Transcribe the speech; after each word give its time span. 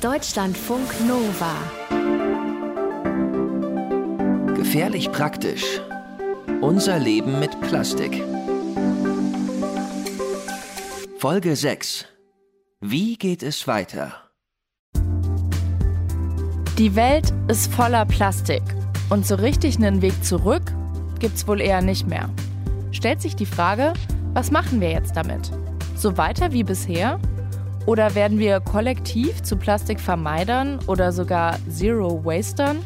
Deutschlandfunk 0.00 0.88
Nova. 1.06 1.52
Gefährlich 4.54 5.12
praktisch. 5.12 5.82
Unser 6.62 6.98
Leben 6.98 7.38
mit 7.38 7.60
Plastik. 7.60 8.22
Folge 11.18 11.54
6. 11.54 12.06
Wie 12.80 13.18
geht 13.18 13.42
es 13.42 13.66
weiter? 13.66 14.30
Die 16.78 16.96
Welt 16.96 17.34
ist 17.48 17.70
voller 17.70 18.06
Plastik. 18.06 18.62
Und 19.10 19.26
so 19.26 19.34
richtig 19.34 19.76
einen 19.76 20.00
Weg 20.00 20.24
zurück 20.24 20.62
gibt's 21.18 21.46
wohl 21.46 21.60
eher 21.60 21.82
nicht 21.82 22.06
mehr. 22.06 22.30
Stellt 22.90 23.20
sich 23.20 23.36
die 23.36 23.44
Frage, 23.44 23.92
was 24.32 24.50
machen 24.50 24.80
wir 24.80 24.92
jetzt 24.92 25.14
damit? 25.14 25.50
So 25.94 26.16
weiter 26.16 26.52
wie 26.52 26.64
bisher? 26.64 27.20
Oder 27.86 28.14
werden 28.14 28.38
wir 28.38 28.60
kollektiv 28.60 29.42
zu 29.42 29.56
Plastikvermeidern 29.56 30.80
oder 30.86 31.12
sogar 31.12 31.58
Zero 31.68 32.24
Wastern? 32.24 32.82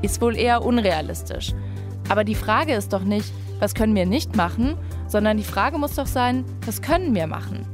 Ist 0.00 0.20
wohl 0.20 0.36
eher 0.36 0.64
unrealistisch. 0.64 1.52
Aber 2.08 2.24
die 2.24 2.34
Frage 2.34 2.74
ist 2.74 2.92
doch 2.92 3.02
nicht, 3.02 3.32
was 3.58 3.74
können 3.74 3.94
wir 3.94 4.06
nicht 4.06 4.34
machen, 4.34 4.76
sondern 5.08 5.36
die 5.36 5.44
Frage 5.44 5.78
muss 5.78 5.94
doch 5.94 6.06
sein, 6.06 6.44
was 6.64 6.80
können 6.80 7.14
wir 7.14 7.26
machen? 7.26 7.66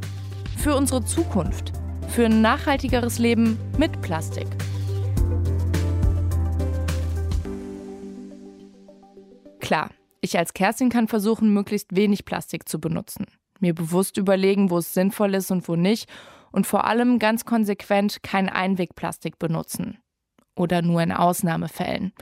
Für 0.58 0.74
unsere 0.74 1.04
Zukunft, 1.04 1.72
für 2.08 2.26
ein 2.26 2.40
nachhaltigeres 2.40 3.18
Leben 3.18 3.58
mit 3.78 4.00
Plastik. 4.02 4.48
Klar, 9.60 9.90
ich 10.20 10.36
als 10.36 10.52
Kerstin 10.52 10.90
kann 10.90 11.08
versuchen, 11.08 11.52
möglichst 11.52 11.94
wenig 11.96 12.24
Plastik 12.24 12.68
zu 12.68 12.80
benutzen. 12.80 13.26
Mir 13.62 13.74
bewusst 13.74 14.16
überlegen, 14.16 14.70
wo 14.70 14.78
es 14.78 14.92
sinnvoll 14.92 15.34
ist 15.34 15.52
und 15.52 15.68
wo 15.68 15.76
nicht. 15.76 16.10
Und 16.50 16.66
vor 16.66 16.84
allem 16.84 17.18
ganz 17.20 17.44
konsequent 17.44 18.22
kein 18.24 18.48
Einwegplastik 18.48 19.38
benutzen. 19.38 19.98
Oder 20.56 20.82
nur 20.82 21.00
in 21.00 21.12
Ausnahmefällen. 21.12 22.12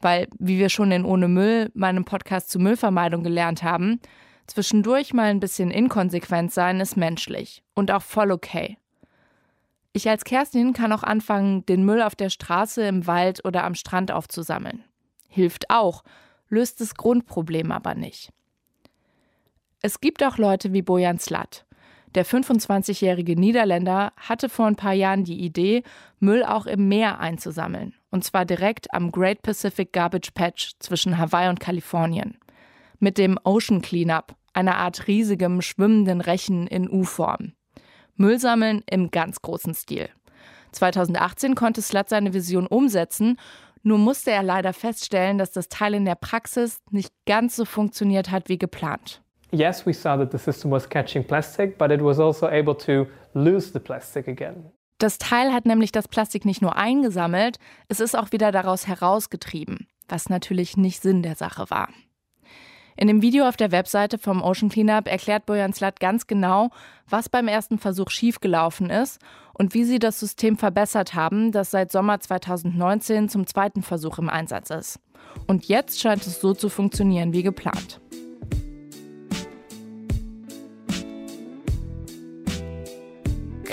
Weil, 0.00 0.26
wie 0.38 0.58
wir 0.58 0.70
schon 0.70 0.90
in 0.90 1.04
Ohne 1.04 1.28
Müll, 1.28 1.70
meinem 1.74 2.06
Podcast 2.06 2.50
zur 2.50 2.62
Müllvermeidung 2.62 3.22
gelernt 3.22 3.62
haben, 3.62 4.00
zwischendurch 4.46 5.12
mal 5.12 5.26
ein 5.26 5.40
bisschen 5.40 5.70
inkonsequent 5.70 6.50
sein 6.50 6.80
ist 6.80 6.96
menschlich 6.96 7.62
und 7.74 7.90
auch 7.90 8.02
voll 8.02 8.32
okay. 8.32 8.78
Ich 9.92 10.08
als 10.08 10.24
Kerstin 10.24 10.72
kann 10.72 10.92
auch 10.92 11.02
anfangen, 11.02 11.64
den 11.66 11.84
Müll 11.84 12.02
auf 12.02 12.14
der 12.14 12.30
Straße, 12.30 12.82
im 12.82 13.06
Wald 13.06 13.44
oder 13.44 13.64
am 13.64 13.74
Strand 13.74 14.12
aufzusammeln. 14.12 14.84
Hilft 15.28 15.70
auch, 15.70 16.02
löst 16.48 16.80
das 16.80 16.94
Grundproblem 16.94 17.70
aber 17.70 17.94
nicht. 17.94 18.30
Es 19.86 20.00
gibt 20.00 20.24
auch 20.24 20.36
Leute 20.36 20.72
wie 20.72 20.82
Bojan 20.82 21.20
Slat. 21.20 21.64
Der 22.16 22.26
25-jährige 22.26 23.36
Niederländer 23.36 24.12
hatte 24.16 24.48
vor 24.48 24.66
ein 24.66 24.74
paar 24.74 24.94
Jahren 24.94 25.22
die 25.22 25.38
Idee, 25.38 25.84
Müll 26.18 26.42
auch 26.42 26.66
im 26.66 26.88
Meer 26.88 27.20
einzusammeln. 27.20 27.94
Und 28.10 28.24
zwar 28.24 28.44
direkt 28.44 28.92
am 28.92 29.12
Great 29.12 29.42
Pacific 29.42 29.92
Garbage 29.92 30.32
Patch 30.32 30.72
zwischen 30.80 31.18
Hawaii 31.18 31.48
und 31.48 31.60
Kalifornien. 31.60 32.36
Mit 32.98 33.16
dem 33.16 33.38
Ocean 33.44 33.80
Cleanup, 33.80 34.34
einer 34.54 34.76
Art 34.76 35.06
riesigem, 35.06 35.62
schwimmenden 35.62 36.20
Rechen 36.20 36.66
in 36.66 36.90
U-Form. 36.90 37.52
Müll 38.16 38.40
sammeln 38.40 38.82
im 38.90 39.12
ganz 39.12 39.40
großen 39.40 39.74
Stil. 39.74 40.08
2018 40.72 41.54
konnte 41.54 41.80
Slat 41.80 42.08
seine 42.08 42.34
Vision 42.34 42.66
umsetzen 42.66 43.38
nur 43.84 43.98
musste 43.98 44.32
er 44.32 44.42
leider 44.42 44.72
feststellen, 44.72 45.38
dass 45.38 45.52
das 45.52 45.68
Teil 45.68 45.94
in 45.94 46.04
der 46.04 46.16
Praxis 46.16 46.80
nicht 46.90 47.12
ganz 47.24 47.54
so 47.54 47.64
funktioniert 47.64 48.32
hat 48.32 48.48
wie 48.48 48.58
geplant. 48.58 49.22
Yes, 49.52 49.86
we 49.86 49.92
saw 49.92 50.16
that 50.16 50.32
the 50.32 50.38
system 50.38 50.70
was 50.70 50.88
catching 50.88 51.24
plastic, 51.24 51.78
but 51.78 51.90
it 51.90 52.00
was 52.02 52.18
also 52.18 52.48
able 52.48 52.74
to 52.74 53.06
lose 53.34 53.72
the 53.72 53.78
plastic 53.78 54.28
again. 54.28 54.72
Das 54.98 55.18
Teil 55.18 55.52
hat 55.52 55.66
nämlich 55.66 55.92
das 55.92 56.08
Plastik 56.08 56.44
nicht 56.46 56.62
nur 56.62 56.76
eingesammelt, 56.76 57.58
es 57.88 58.00
ist 58.00 58.16
auch 58.16 58.32
wieder 58.32 58.50
daraus 58.50 58.86
herausgetrieben, 58.86 59.86
was 60.08 60.30
natürlich 60.30 60.76
nicht 60.76 61.02
Sinn 61.02 61.22
der 61.22 61.36
Sache 61.36 61.68
war. 61.68 61.88
In 62.98 63.08
dem 63.08 63.20
Video 63.20 63.46
auf 63.46 63.58
der 63.58 63.72
Webseite 63.72 64.16
vom 64.16 64.42
Ocean 64.42 64.70
Cleanup 64.70 65.06
erklärt 65.06 65.44
Bojan 65.44 65.74
Slat 65.74 66.00
ganz 66.00 66.26
genau, 66.26 66.70
was 67.10 67.28
beim 67.28 67.46
ersten 67.46 67.78
Versuch 67.78 68.08
schiefgelaufen 68.08 68.88
ist 68.88 69.20
und 69.52 69.74
wie 69.74 69.84
sie 69.84 69.98
das 69.98 70.18
System 70.18 70.56
verbessert 70.56 71.12
haben, 71.12 71.52
das 71.52 71.70
seit 71.70 71.92
Sommer 71.92 72.20
2019 72.20 73.28
zum 73.28 73.46
zweiten 73.46 73.82
Versuch 73.82 74.18
im 74.18 74.30
Einsatz 74.30 74.70
ist. 74.70 74.98
Und 75.46 75.68
jetzt 75.68 76.00
scheint 76.00 76.26
es 76.26 76.40
so 76.40 76.54
zu 76.54 76.70
funktionieren 76.70 77.34
wie 77.34 77.42
geplant. 77.42 78.00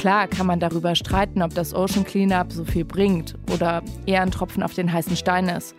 Klar 0.03 0.28
kann 0.28 0.47
man 0.47 0.59
darüber 0.59 0.96
streiten, 0.96 1.41
ob 1.41 1.53
das 1.53 1.74
Ocean 1.74 2.03
Cleanup 2.03 2.52
so 2.52 2.66
viel 2.66 2.84
bringt 2.84 3.36
oder 3.53 3.81
eher 4.06 4.22
ein 4.22 4.31
Tropfen 4.31 4.62
auf 4.62 4.74
den 4.74 4.91
heißen 4.91 5.16
Stein 5.16 5.47
ist. 5.47 5.78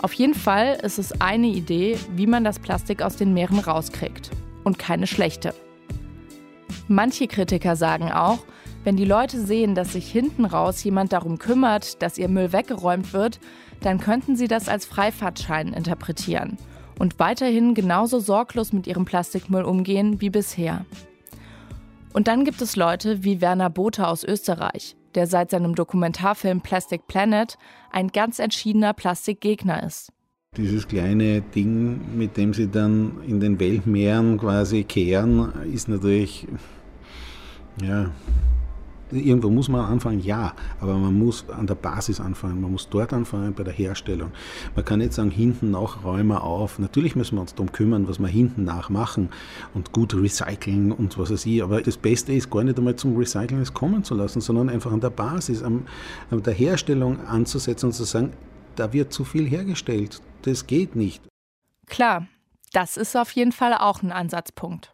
Auf 0.00 0.12
jeden 0.12 0.34
Fall 0.34 0.78
ist 0.84 1.00
es 1.00 1.20
eine 1.20 1.48
Idee, 1.48 1.98
wie 2.14 2.28
man 2.28 2.44
das 2.44 2.60
Plastik 2.60 3.02
aus 3.02 3.16
den 3.16 3.34
Meeren 3.34 3.58
rauskriegt. 3.58 4.30
Und 4.62 4.78
keine 4.78 5.08
schlechte. 5.08 5.52
Manche 6.86 7.26
Kritiker 7.26 7.74
sagen 7.74 8.12
auch, 8.12 8.44
wenn 8.84 8.96
die 8.96 9.04
Leute 9.04 9.40
sehen, 9.40 9.74
dass 9.74 9.94
sich 9.94 10.08
hinten 10.08 10.44
raus 10.44 10.84
jemand 10.84 11.12
darum 11.12 11.40
kümmert, 11.40 12.00
dass 12.00 12.16
ihr 12.16 12.28
Müll 12.28 12.52
weggeräumt 12.52 13.12
wird, 13.12 13.40
dann 13.80 13.98
könnten 13.98 14.36
sie 14.36 14.46
das 14.46 14.68
als 14.68 14.86
Freifahrtschein 14.86 15.72
interpretieren 15.72 16.58
und 17.00 17.18
weiterhin 17.18 17.74
genauso 17.74 18.20
sorglos 18.20 18.72
mit 18.72 18.86
ihrem 18.86 19.04
Plastikmüll 19.04 19.64
umgehen 19.64 20.20
wie 20.20 20.30
bisher. 20.30 20.86
Und 22.14 22.28
dann 22.28 22.44
gibt 22.44 22.62
es 22.62 22.76
Leute 22.76 23.24
wie 23.24 23.40
Werner 23.40 23.70
Botha 23.70 24.06
aus 24.06 24.22
Österreich, 24.22 24.94
der 25.16 25.26
seit 25.26 25.50
seinem 25.50 25.74
Dokumentarfilm 25.74 26.60
Plastic 26.60 27.08
Planet 27.08 27.58
ein 27.90 28.06
ganz 28.06 28.38
entschiedener 28.38 28.92
Plastikgegner 28.92 29.82
ist. 29.82 30.12
Dieses 30.56 30.86
kleine 30.86 31.40
Ding, 31.40 32.16
mit 32.16 32.36
dem 32.36 32.54
sie 32.54 32.68
dann 32.68 33.20
in 33.26 33.40
den 33.40 33.58
Weltmeeren 33.58 34.38
quasi 34.38 34.84
kehren, 34.84 35.52
ist 35.72 35.88
natürlich, 35.88 36.46
ja, 37.82 38.12
Irgendwo 39.10 39.50
muss 39.50 39.68
man 39.68 39.84
anfangen, 39.84 40.20
ja, 40.20 40.54
aber 40.80 40.96
man 40.96 41.18
muss 41.18 41.44
an 41.50 41.66
der 41.66 41.74
Basis 41.74 42.20
anfangen, 42.20 42.60
man 42.60 42.72
muss 42.72 42.88
dort 42.88 43.12
anfangen 43.12 43.52
bei 43.54 43.62
der 43.62 43.72
Herstellung. 43.72 44.30
Man 44.74 44.84
kann 44.84 44.98
nicht 45.00 45.12
sagen, 45.12 45.30
hinten 45.30 45.70
nach 45.70 46.04
räumen 46.04 46.28
wir 46.28 46.42
auf. 46.42 46.78
Natürlich 46.78 47.14
müssen 47.14 47.36
wir 47.36 47.42
uns 47.42 47.54
darum 47.54 47.70
kümmern, 47.70 48.08
was 48.08 48.18
wir 48.18 48.28
hinten 48.28 48.64
nach 48.64 48.88
machen 48.88 49.28
und 49.74 49.92
gut 49.92 50.14
recyceln 50.14 50.90
und 50.90 51.18
was 51.18 51.30
weiß 51.30 51.46
ich, 51.46 51.62
aber 51.62 51.82
das 51.82 51.96
Beste 51.96 52.32
ist 52.32 52.50
gar 52.50 52.64
nicht 52.64 52.78
einmal 52.78 52.96
zum 52.96 53.16
Recyceln 53.16 53.60
es 53.60 53.74
kommen 53.74 54.04
zu 54.04 54.14
lassen, 54.14 54.40
sondern 54.40 54.68
einfach 54.68 54.92
an 54.92 55.00
der 55.00 55.10
Basis, 55.10 55.62
an 55.62 55.86
der 56.30 56.54
Herstellung 56.54 57.20
anzusetzen 57.26 57.86
und 57.86 57.92
zu 57.92 58.04
sagen, 58.04 58.32
da 58.76 58.92
wird 58.92 59.12
zu 59.12 59.24
viel 59.24 59.46
hergestellt, 59.46 60.20
das 60.42 60.66
geht 60.66 60.96
nicht. 60.96 61.22
Klar, 61.86 62.26
das 62.72 62.96
ist 62.96 63.16
auf 63.16 63.30
jeden 63.32 63.52
Fall 63.52 63.74
auch 63.74 64.02
ein 64.02 64.12
Ansatzpunkt. 64.12 64.93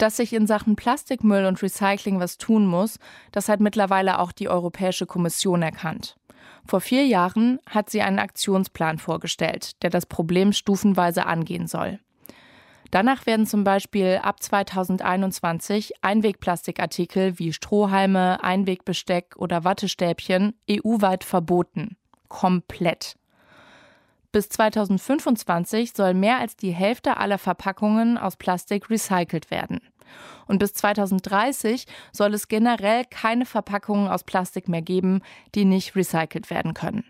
Dass 0.00 0.16
sich 0.16 0.32
in 0.32 0.46
Sachen 0.46 0.76
Plastikmüll 0.76 1.44
und 1.44 1.62
Recycling 1.62 2.20
was 2.20 2.38
tun 2.38 2.64
muss, 2.64 2.98
das 3.32 3.50
hat 3.50 3.60
mittlerweile 3.60 4.18
auch 4.18 4.32
die 4.32 4.48
Europäische 4.48 5.04
Kommission 5.04 5.60
erkannt. 5.60 6.16
Vor 6.64 6.80
vier 6.80 7.04
Jahren 7.04 7.58
hat 7.68 7.90
sie 7.90 8.00
einen 8.00 8.18
Aktionsplan 8.18 8.96
vorgestellt, 8.96 9.82
der 9.82 9.90
das 9.90 10.06
Problem 10.06 10.54
stufenweise 10.54 11.26
angehen 11.26 11.66
soll. 11.66 12.00
Danach 12.90 13.26
werden 13.26 13.44
zum 13.44 13.62
Beispiel 13.62 14.20
ab 14.22 14.42
2021 14.42 15.92
Einwegplastikartikel 16.00 17.38
wie 17.38 17.52
Strohhalme, 17.52 18.42
Einwegbesteck 18.42 19.34
oder 19.36 19.64
Wattestäbchen 19.64 20.54
EU-weit 20.70 21.24
verboten. 21.24 21.98
Komplett. 22.28 23.16
Bis 24.32 24.48
2025 24.48 25.92
soll 25.92 26.14
mehr 26.14 26.38
als 26.38 26.56
die 26.56 26.70
Hälfte 26.70 27.16
aller 27.16 27.38
Verpackungen 27.38 28.16
aus 28.16 28.36
Plastik 28.36 28.88
recycelt 28.88 29.50
werden. 29.50 29.80
Und 30.46 30.58
bis 30.58 30.72
2030 30.74 31.86
soll 32.12 32.34
es 32.34 32.48
generell 32.48 33.04
keine 33.04 33.44
Verpackungen 33.44 34.08
aus 34.08 34.24
Plastik 34.24 34.68
mehr 34.68 34.82
geben, 34.82 35.22
die 35.54 35.64
nicht 35.64 35.96
recycelt 35.96 36.50
werden 36.50 36.74
können. 36.74 37.04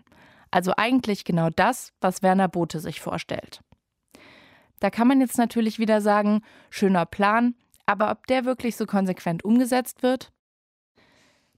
Also 0.49 0.73
eigentlich 0.77 1.23
genau 1.23 1.49
das, 1.49 1.93
was 2.01 2.23
Werner 2.23 2.47
Bote 2.47 2.79
sich 2.79 3.01
vorstellt. 3.01 3.61
Da 4.79 4.89
kann 4.89 5.07
man 5.07 5.21
jetzt 5.21 5.37
natürlich 5.37 5.79
wieder 5.79 6.01
sagen, 6.01 6.41
schöner 6.69 7.05
Plan, 7.05 7.55
aber 7.85 8.11
ob 8.11 8.27
der 8.27 8.45
wirklich 8.45 8.75
so 8.75 8.85
konsequent 8.85 9.45
umgesetzt 9.45 10.03
wird? 10.03 10.31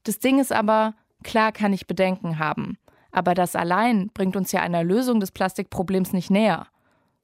Das 0.04 0.18
Ding 0.18 0.38
ist 0.38 0.52
aber, 0.52 0.94
klar 1.22 1.52
kann 1.52 1.72
ich 1.72 1.86
Bedenken 1.86 2.38
haben. 2.38 2.78
Aber 3.14 3.34
das 3.34 3.54
allein 3.54 4.10
bringt 4.12 4.34
uns 4.34 4.50
ja 4.50 4.60
einer 4.60 4.82
Lösung 4.82 5.20
des 5.20 5.30
Plastikproblems 5.30 6.12
nicht 6.12 6.30
näher. 6.30 6.66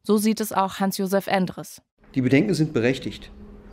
So 0.04 0.18
sieht 0.18 0.40
es 0.40 0.52
auch 0.52 0.78
Hans-Josef 0.78 1.26
Endres. 1.26 1.82
Die 2.14 2.22
Bedenken 2.22 2.54
sind 2.54 2.72
berechtigt. 2.72 3.32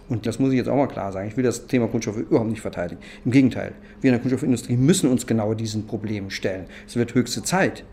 Und 0.10 0.26
das 0.26 0.40
muss 0.40 0.52
ich 0.52 0.58
jetzt 0.58 0.68
auch 0.68 0.76
mal 0.76 0.88
klar 0.88 1.12
sagen. 1.12 1.28
Ich 1.28 1.38
will 1.38 1.44
das 1.44 1.68
Thema 1.68 1.88
Kunststoffe 1.88 2.18
überhaupt 2.18 2.50
nicht 2.50 2.62
verteidigen. 2.62 3.02
Im 3.24 3.32
Gegenteil, 3.32 3.76
wir 4.02 4.10
in 4.10 4.14
der 4.14 4.20
Kunststoffindustrie 4.20 4.78
müssen 4.78 5.12
uns 5.12 5.28
genau 5.28 5.54
diesen 5.54 5.86
Problemen 5.86 6.32
stellen. 6.32 6.66
Es 6.88 6.96
wird 6.96 7.14
höchste 7.14 7.44
Zeit. 7.44 7.84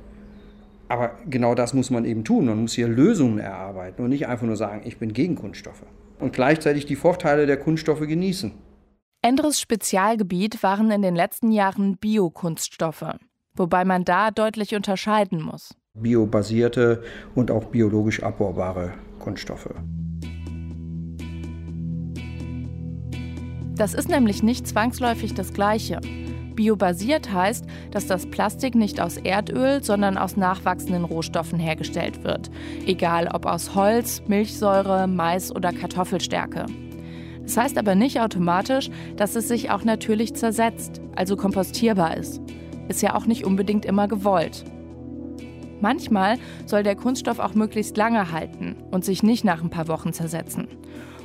Aber 0.88 1.18
genau 1.28 1.54
das 1.54 1.74
muss 1.74 1.90
man 1.90 2.06
eben 2.06 2.24
tun. 2.24 2.46
Man 2.46 2.62
muss 2.62 2.72
hier 2.72 2.88
Lösungen 2.88 3.38
erarbeiten 3.38 4.02
und 4.02 4.08
nicht 4.08 4.26
einfach 4.26 4.46
nur 4.46 4.56
sagen, 4.56 4.82
ich 4.86 4.98
bin 4.98 5.12
gegen 5.12 5.34
Kunststoffe. 5.34 5.84
Und 6.18 6.32
gleichzeitig 6.32 6.86
die 6.86 6.96
Vorteile 6.96 7.44
der 7.44 7.58
Kunststoffe 7.58 8.06
genießen. 8.06 8.52
Endres 9.20 9.60
Spezialgebiet 9.60 10.62
waren 10.62 10.90
in 10.90 11.02
den 11.02 11.14
letzten 11.14 11.52
Jahren 11.52 11.98
Biokunststoffe, 11.98 13.16
wobei 13.56 13.84
man 13.84 14.04
da 14.04 14.30
deutlich 14.30 14.74
unterscheiden 14.74 15.42
muss. 15.42 15.74
Biobasierte 15.94 17.02
und 17.34 17.50
auch 17.50 17.66
biologisch 17.66 18.22
abbaubare 18.22 18.94
Kunststoffe. 19.18 19.74
Das 23.76 23.94
ist 23.94 24.08
nämlich 24.08 24.42
nicht 24.42 24.68
zwangsläufig 24.68 25.34
das 25.34 25.52
Gleiche. 25.52 26.00
Biobasiert 26.54 27.32
heißt, 27.32 27.64
dass 27.90 28.06
das 28.06 28.26
Plastik 28.26 28.76
nicht 28.76 29.00
aus 29.00 29.16
Erdöl, 29.16 29.82
sondern 29.82 30.16
aus 30.16 30.36
nachwachsenden 30.36 31.04
Rohstoffen 31.04 31.58
hergestellt 31.58 32.22
wird. 32.22 32.50
Egal 32.86 33.28
ob 33.32 33.46
aus 33.46 33.74
Holz, 33.74 34.22
Milchsäure, 34.28 35.08
Mais 35.08 35.54
oder 35.54 35.72
Kartoffelstärke. 35.72 36.66
Das 37.42 37.56
heißt 37.56 37.76
aber 37.76 37.94
nicht 37.94 38.20
automatisch, 38.20 38.90
dass 39.16 39.34
es 39.34 39.48
sich 39.48 39.70
auch 39.70 39.84
natürlich 39.84 40.34
zersetzt, 40.34 41.00
also 41.16 41.36
kompostierbar 41.36 42.16
ist. 42.16 42.40
Ist 42.88 43.02
ja 43.02 43.14
auch 43.14 43.26
nicht 43.26 43.44
unbedingt 43.44 43.84
immer 43.84 44.08
gewollt. 44.08 44.64
Manchmal 45.80 46.38
soll 46.66 46.82
der 46.82 46.96
Kunststoff 46.96 47.38
auch 47.38 47.54
möglichst 47.54 47.96
lange 47.96 48.32
halten 48.32 48.76
und 48.90 49.04
sich 49.04 49.22
nicht 49.22 49.44
nach 49.44 49.62
ein 49.62 49.70
paar 49.70 49.88
Wochen 49.88 50.12
zersetzen. 50.12 50.68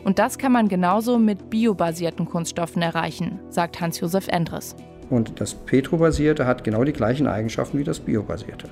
Und 0.03 0.19
das 0.19 0.38
kann 0.38 0.51
man 0.51 0.67
genauso 0.67 1.19
mit 1.19 1.50
biobasierten 1.50 2.25
Kunststoffen 2.25 2.81
erreichen, 2.81 3.39
sagt 3.50 3.79
Hans-Josef 3.79 4.27
Endres. 4.27 4.75
Und 5.09 5.39
das 5.41 5.53
Petrobasierte 5.53 6.45
hat 6.45 6.63
genau 6.63 6.83
die 6.83 6.94
gleichen 6.94 7.27
Eigenschaften 7.27 7.77
wie 7.77 7.83
das 7.83 8.00
Biobasierte. 8.00 8.69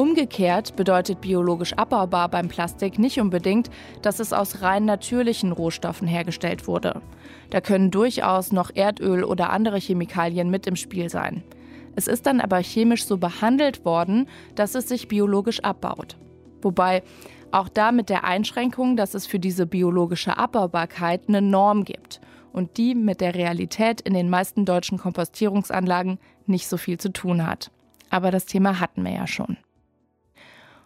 Umgekehrt 0.00 0.76
bedeutet 0.76 1.20
biologisch 1.20 1.74
abbaubar 1.74 2.30
beim 2.30 2.48
Plastik 2.48 2.98
nicht 2.98 3.20
unbedingt, 3.20 3.68
dass 4.00 4.18
es 4.18 4.32
aus 4.32 4.62
rein 4.62 4.86
natürlichen 4.86 5.52
Rohstoffen 5.52 6.08
hergestellt 6.08 6.66
wurde. 6.66 7.02
Da 7.50 7.60
können 7.60 7.90
durchaus 7.90 8.50
noch 8.50 8.70
Erdöl 8.74 9.22
oder 9.24 9.50
andere 9.50 9.76
Chemikalien 9.76 10.48
mit 10.48 10.66
im 10.66 10.76
Spiel 10.76 11.10
sein. 11.10 11.42
Es 11.96 12.08
ist 12.08 12.24
dann 12.24 12.40
aber 12.40 12.62
chemisch 12.62 13.04
so 13.04 13.18
behandelt 13.18 13.84
worden, 13.84 14.26
dass 14.54 14.74
es 14.74 14.88
sich 14.88 15.06
biologisch 15.06 15.60
abbaut. 15.60 16.16
Wobei 16.62 17.02
auch 17.50 17.68
da 17.68 17.92
mit 17.92 18.08
der 18.08 18.24
Einschränkung, 18.24 18.96
dass 18.96 19.12
es 19.12 19.26
für 19.26 19.38
diese 19.38 19.66
biologische 19.66 20.38
Abbaubarkeit 20.38 21.28
eine 21.28 21.42
Norm 21.42 21.84
gibt 21.84 22.22
und 22.54 22.78
die 22.78 22.94
mit 22.94 23.20
der 23.20 23.34
Realität 23.34 24.00
in 24.00 24.14
den 24.14 24.30
meisten 24.30 24.64
deutschen 24.64 24.96
Kompostierungsanlagen 24.96 26.18
nicht 26.46 26.68
so 26.68 26.78
viel 26.78 26.96
zu 26.96 27.12
tun 27.12 27.46
hat. 27.46 27.70
Aber 28.08 28.30
das 28.30 28.46
Thema 28.46 28.80
hatten 28.80 29.04
wir 29.04 29.12
ja 29.12 29.26
schon. 29.26 29.58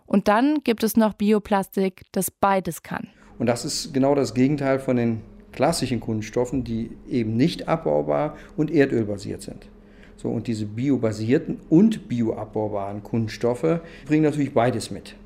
Und 0.06 0.28
dann 0.28 0.62
gibt 0.64 0.82
es 0.82 0.96
noch 0.96 1.14
Bioplastik, 1.14 2.02
das 2.12 2.30
beides 2.30 2.82
kann. 2.82 3.08
Und 3.38 3.46
das 3.46 3.64
ist 3.64 3.92
genau 3.92 4.14
das 4.14 4.34
Gegenteil 4.34 4.78
von 4.78 4.96
den 4.96 5.20
klassischen 5.52 6.00
Kunststoffen, 6.00 6.64
die 6.64 6.90
eben 7.08 7.36
nicht 7.36 7.68
abbaubar 7.68 8.36
und 8.56 8.70
erdölbasiert 8.70 9.42
sind. 9.42 9.68
So, 10.16 10.28
und 10.28 10.46
diese 10.46 10.66
biobasierten 10.66 11.60
und 11.68 12.08
bioabbaubaren 12.08 13.02
Kunststoffe 13.02 13.80
bringen 14.06 14.24
natürlich 14.24 14.54
beides 14.54 14.90
mit. 14.90 15.16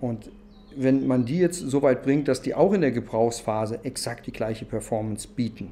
Und 0.00 0.30
wenn 0.76 1.06
man 1.06 1.24
die 1.24 1.38
jetzt 1.38 1.58
so 1.58 1.82
weit 1.82 2.02
bringt, 2.02 2.28
dass 2.28 2.42
die 2.42 2.54
auch 2.54 2.72
in 2.72 2.80
der 2.80 2.90
Gebrauchsphase 2.90 3.80
exakt 3.84 4.26
die 4.26 4.32
gleiche 4.32 4.64
Performance 4.64 5.28
bieten 5.28 5.70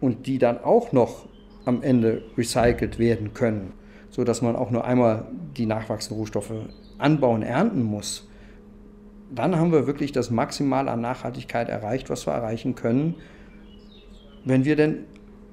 und 0.00 0.26
die 0.26 0.38
dann 0.38 0.58
auch 0.62 0.92
noch 0.92 1.26
am 1.64 1.82
Ende 1.82 2.22
recycelt 2.36 2.98
werden 2.98 3.34
können, 3.34 3.72
so 4.14 4.22
dass 4.22 4.42
man 4.42 4.54
auch 4.54 4.70
nur 4.70 4.84
einmal 4.84 5.26
die 5.56 5.66
nachwachsenden 5.66 6.18
Rohstoffe 6.18 6.52
anbauen, 6.98 7.42
ernten 7.42 7.82
muss, 7.82 8.28
dann 9.34 9.56
haben 9.56 9.72
wir 9.72 9.88
wirklich 9.88 10.12
das 10.12 10.30
Maximal 10.30 10.88
an 10.88 11.00
Nachhaltigkeit 11.00 11.68
erreicht, 11.68 12.10
was 12.10 12.24
wir 12.24 12.32
erreichen 12.32 12.76
können, 12.76 13.16
wenn 14.44 14.64
wir 14.64 14.76
denn 14.76 15.06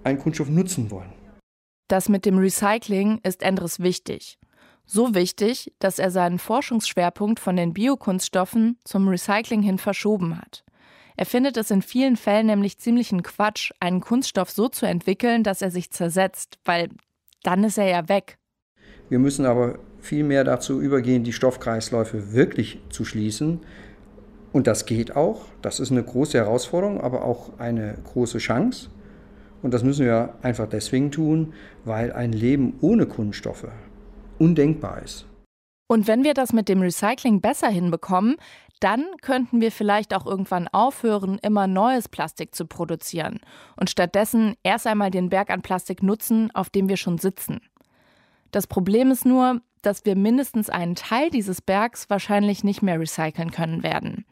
einen 0.03 0.19
Kunststoff 0.19 0.47
nutzen 0.47 0.91
wollen. 0.91 1.11
Das 1.87 2.07
mit 2.07 2.23
dem 2.23 2.37
Recycling 2.37 3.19
ist 3.23 3.41
Endres 3.41 3.79
wichtig. 3.79 4.37
So 4.85 5.15
wichtig, 5.15 5.73
dass 5.79 5.97
er 5.97 6.11
seinen 6.11 6.37
Forschungsschwerpunkt 6.37 7.39
von 7.39 7.55
den 7.55 7.73
Biokunststoffen 7.73 8.77
zum 8.83 9.07
Recycling 9.07 9.63
hin 9.63 9.79
verschoben 9.79 10.37
hat. 10.37 10.63
Er 11.17 11.25
findet 11.25 11.57
es 11.57 11.71
in 11.71 11.81
vielen 11.81 12.15
Fällen 12.15 12.45
nämlich 12.45 12.77
ziemlichen 12.77 13.23
Quatsch, 13.23 13.71
einen 13.79 14.01
Kunststoff 14.01 14.51
so 14.51 14.69
zu 14.69 14.85
entwickeln, 14.85 15.43
dass 15.43 15.63
er 15.63 15.71
sich 15.71 15.89
zersetzt, 15.89 16.59
weil 16.63 16.89
dann 17.41 17.63
ist 17.63 17.79
er 17.79 17.87
ja 17.87 18.07
weg. 18.07 18.37
Wir 19.11 19.19
müssen 19.19 19.45
aber 19.45 19.75
vielmehr 19.99 20.45
dazu 20.45 20.79
übergehen, 20.79 21.25
die 21.25 21.33
Stoffkreisläufe 21.33 22.31
wirklich 22.31 22.79
zu 22.89 23.03
schließen. 23.03 23.59
Und 24.53 24.67
das 24.67 24.85
geht 24.85 25.17
auch. 25.17 25.41
Das 25.61 25.81
ist 25.81 25.91
eine 25.91 26.01
große 26.01 26.37
Herausforderung, 26.37 27.01
aber 27.01 27.25
auch 27.25 27.59
eine 27.59 27.97
große 28.05 28.37
Chance. 28.37 28.89
Und 29.61 29.73
das 29.73 29.83
müssen 29.83 30.05
wir 30.05 30.35
einfach 30.43 30.65
deswegen 30.65 31.11
tun, 31.11 31.51
weil 31.83 32.13
ein 32.13 32.31
Leben 32.31 32.75
ohne 32.79 33.05
Kunststoffe 33.05 33.67
undenkbar 34.39 35.01
ist. 35.03 35.25
Und 35.89 36.07
wenn 36.07 36.23
wir 36.23 36.33
das 36.33 36.53
mit 36.53 36.69
dem 36.69 36.79
Recycling 36.79 37.41
besser 37.41 37.67
hinbekommen, 37.67 38.37
dann 38.79 39.03
könnten 39.21 39.59
wir 39.59 39.73
vielleicht 39.73 40.13
auch 40.13 40.25
irgendwann 40.25 40.69
aufhören, 40.69 41.37
immer 41.41 41.67
neues 41.67 42.07
Plastik 42.07 42.55
zu 42.55 42.65
produzieren 42.65 43.41
und 43.75 43.89
stattdessen 43.89 44.55
erst 44.63 44.87
einmal 44.87 45.11
den 45.11 45.27
Berg 45.29 45.49
an 45.49 45.61
Plastik 45.61 46.01
nutzen, 46.01 46.49
auf 46.53 46.69
dem 46.69 46.87
wir 46.87 46.95
schon 46.95 47.17
sitzen. 47.17 47.59
Das 48.51 48.67
Problem 48.67 49.11
ist 49.11 49.25
nur, 49.25 49.61
dass 49.81 50.05
wir 50.05 50.15
mindestens 50.15 50.69
einen 50.69 50.95
Teil 50.95 51.29
dieses 51.29 51.61
Bergs 51.61 52.09
wahrscheinlich 52.09 52.63
nicht 52.63 52.81
mehr 52.81 52.99
recyceln 52.99 53.51
können 53.51 53.81
werden. 53.83 54.25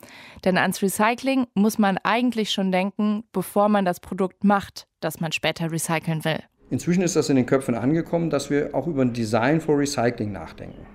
Denn 0.45 0.57
ans 0.57 0.81
Recycling 0.81 1.47
muss 1.55 1.79
man 1.79 1.97
eigentlich 2.03 2.51
schon 2.51 2.71
denken, 2.71 3.23
bevor 3.31 3.69
man 3.69 3.85
das 3.85 3.99
Produkt 3.99 4.43
macht, 4.43 4.87
das 4.99 5.19
man 5.19 5.31
später 5.31 5.71
recyceln 5.71 6.23
will. 6.23 6.39
Inzwischen 6.69 7.01
ist 7.01 7.15
das 7.15 7.29
in 7.29 7.35
den 7.35 7.47
Köpfen 7.47 7.73
angekommen, 7.73 8.29
dass 8.29 8.51
wir 8.51 8.75
auch 8.75 8.85
über 8.85 9.01
ein 9.01 9.13
Design 9.13 9.59
for 9.59 9.79
Recycling 9.79 10.31
nachdenken. 10.31 10.85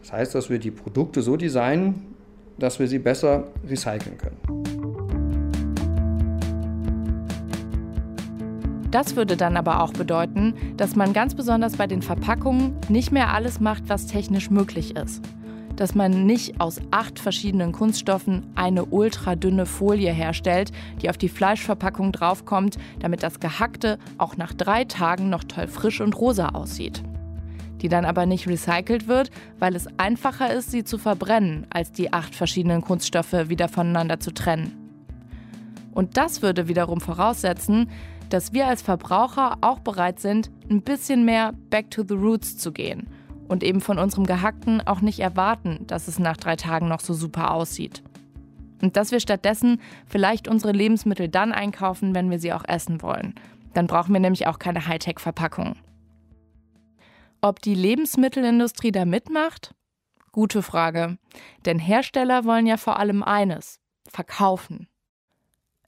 Das 0.00 0.12
heißt, 0.12 0.34
dass 0.34 0.50
wir 0.50 0.58
die 0.58 0.72
Produkte 0.72 1.22
so 1.22 1.36
designen, 1.36 2.16
dass 2.58 2.80
wir 2.80 2.88
sie 2.88 2.98
besser 2.98 3.48
recyceln 3.68 4.18
können. 4.18 4.38
Das 8.90 9.16
würde 9.16 9.36
dann 9.36 9.58
aber 9.58 9.82
auch 9.82 9.92
bedeuten, 9.92 10.54
dass 10.78 10.96
man 10.96 11.12
ganz 11.12 11.34
besonders 11.34 11.76
bei 11.76 11.86
den 11.86 12.00
Verpackungen 12.00 12.74
nicht 12.88 13.12
mehr 13.12 13.34
alles 13.34 13.60
macht, 13.60 13.88
was 13.88 14.06
technisch 14.06 14.50
möglich 14.50 14.96
ist. 14.96 15.22
Dass 15.76 15.94
man 15.94 16.24
nicht 16.24 16.58
aus 16.60 16.80
acht 16.90 17.18
verschiedenen 17.18 17.72
Kunststoffen 17.72 18.46
eine 18.54 18.86
ultradünne 18.86 19.66
Folie 19.66 20.10
herstellt, 20.10 20.72
die 21.02 21.10
auf 21.10 21.18
die 21.18 21.28
Fleischverpackung 21.28 22.12
draufkommt, 22.12 22.78
damit 22.98 23.22
das 23.22 23.40
Gehackte 23.40 23.98
auch 24.16 24.38
nach 24.38 24.54
drei 24.54 24.84
Tagen 24.84 25.28
noch 25.28 25.44
toll 25.44 25.66
frisch 25.66 26.00
und 26.00 26.18
rosa 26.18 26.48
aussieht. 26.48 27.02
Die 27.82 27.88
dann 27.88 28.06
aber 28.06 28.24
nicht 28.24 28.48
recycelt 28.48 29.06
wird, 29.06 29.30
weil 29.58 29.76
es 29.76 29.86
einfacher 29.98 30.52
ist, 30.52 30.70
sie 30.70 30.82
zu 30.82 30.96
verbrennen, 30.96 31.66
als 31.70 31.92
die 31.92 32.12
acht 32.12 32.34
verschiedenen 32.34 32.80
Kunststoffe 32.80 33.48
wieder 33.48 33.68
voneinander 33.68 34.18
zu 34.18 34.32
trennen. 34.32 34.72
Und 35.92 36.16
das 36.16 36.42
würde 36.42 36.68
wiederum 36.68 37.00
voraussetzen, 37.00 37.88
dass 38.28 38.52
wir 38.52 38.66
als 38.66 38.82
Verbraucher 38.82 39.58
auch 39.60 39.80
bereit 39.80 40.20
sind, 40.20 40.50
ein 40.70 40.82
bisschen 40.82 41.24
mehr 41.24 41.52
back 41.70 41.90
to 41.90 42.02
the 42.06 42.14
roots 42.14 42.58
zu 42.58 42.72
gehen 42.72 43.08
und 43.48 43.62
eben 43.62 43.80
von 43.80 43.98
unserem 43.98 44.26
Gehackten 44.26 44.86
auch 44.86 45.00
nicht 45.00 45.20
erwarten, 45.20 45.86
dass 45.86 46.08
es 46.08 46.18
nach 46.18 46.36
drei 46.36 46.56
Tagen 46.56 46.88
noch 46.88 47.00
so 47.00 47.14
super 47.14 47.52
aussieht. 47.52 48.02
Und 48.80 48.96
dass 48.96 49.10
wir 49.10 49.20
stattdessen 49.20 49.80
vielleicht 50.06 50.46
unsere 50.46 50.72
Lebensmittel 50.72 51.28
dann 51.28 51.52
einkaufen, 51.52 52.14
wenn 52.14 52.30
wir 52.30 52.38
sie 52.38 52.52
auch 52.52 52.64
essen 52.68 53.02
wollen. 53.02 53.34
Dann 53.74 53.86
brauchen 53.86 54.12
wir 54.12 54.20
nämlich 54.20 54.46
auch 54.46 54.58
keine 54.58 54.86
Hightech-Verpackungen. 54.86 55.76
Ob 57.40 57.60
die 57.60 57.74
Lebensmittelindustrie 57.74 58.92
da 58.92 59.04
mitmacht? 59.04 59.74
Gute 60.32 60.62
Frage. 60.62 61.18
Denn 61.64 61.78
Hersteller 61.78 62.44
wollen 62.44 62.66
ja 62.66 62.76
vor 62.76 62.98
allem 62.98 63.22
eines: 63.22 63.80
verkaufen. 64.08 64.88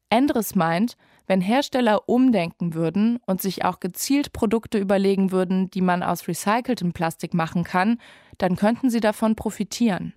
Endres 0.08 0.54
meint, 0.56 0.96
wenn 1.30 1.40
Hersteller 1.40 2.08
umdenken 2.08 2.74
würden 2.74 3.20
und 3.24 3.40
sich 3.40 3.64
auch 3.64 3.78
gezielt 3.78 4.32
Produkte 4.32 4.78
überlegen 4.78 5.30
würden, 5.30 5.70
die 5.70 5.80
man 5.80 6.02
aus 6.02 6.26
recyceltem 6.26 6.92
Plastik 6.92 7.34
machen 7.34 7.62
kann, 7.62 8.00
dann 8.38 8.56
könnten 8.56 8.90
sie 8.90 8.98
davon 8.98 9.36
profitieren. 9.36 10.12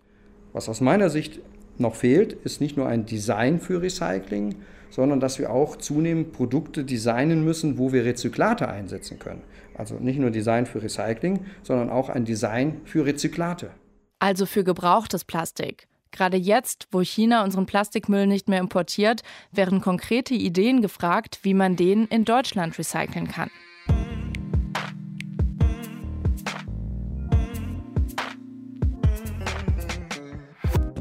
Was 0.54 0.68
aus 0.70 0.82
meiner 0.82 1.12
Sicht 1.12 1.40
noch 1.78 1.94
fehlt, 1.94 2.34
ist 2.34 2.62
nicht 2.62 2.78
nur 2.78 2.88
ein 2.88 3.06
Design 3.06 3.60
für 3.60 3.84
Recycling, 3.84 4.56
sondern 4.90 5.20
dass 5.20 5.38
wir 5.38 5.52
auch 5.52 5.76
zunehmend 5.76 6.34
Produkte 6.34 6.84
designen 6.84 7.46
müssen, 7.46 7.78
wo 7.78 7.94
wir 7.94 8.06
Rezyklate 8.06 8.68
einsetzen 8.68 9.20
können. 9.20 9.44
Also 9.76 10.00
nicht 10.00 10.18
nur 10.18 10.32
Design 10.32 10.66
für 10.66 10.82
Recycling, 10.82 11.46
sondern 11.62 11.92
auch 11.92 12.10
ein 12.10 12.26
Design 12.26 12.82
für 12.86 13.06
Rezyklate. 13.06 13.70
Also 14.18 14.48
für 14.48 14.64
gebrauchtes 14.64 15.26
Plastik. 15.26 15.88
Gerade 16.14 16.38
jetzt, 16.38 16.88
wo 16.92 17.02
China 17.02 17.44
unseren 17.44 17.66
Plastikmüll 17.66 18.28
nicht 18.28 18.48
mehr 18.48 18.60
importiert, 18.60 19.24
wären 19.52 19.82
konkrete 19.82 20.36
Ideen 20.36 20.82
gefragt, 20.82 21.40
wie 21.42 21.56
man 21.56 21.76
den 21.76 22.06
in 22.06 22.24
Deutschland 22.24 22.78
recyceln 22.78 23.28
kann. 23.28 23.50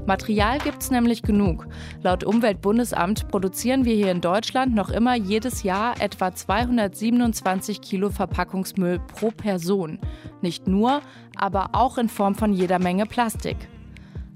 Material 0.07 0.59
gibt's 0.59 0.91
nämlich 0.91 1.23
genug. 1.23 1.69
Laut 2.03 2.25
Umweltbundesamt 2.25 3.29
produzieren 3.29 3.85
wir 3.85 3.95
hier 3.95 4.11
in 4.11 4.21
Deutschland 4.21 4.75
noch 4.75 4.91
immer 4.91 5.15
jedes 5.15 5.63
Jahr 5.63 6.01
etwa 6.01 6.35
227 6.35 7.83
Kilo 7.83 8.11
Verpackungsmüll 8.11 8.99
pro 8.99 9.31
Person. 9.31 10.01
Nicht 10.41 10.67
nur, 10.67 11.03
aber 11.37 11.71
auch 11.73 11.99
in 11.99 12.09
Form 12.09 12.35
von 12.35 12.53
jeder 12.53 12.79
Menge 12.79 13.07
Plastik. 13.07 13.57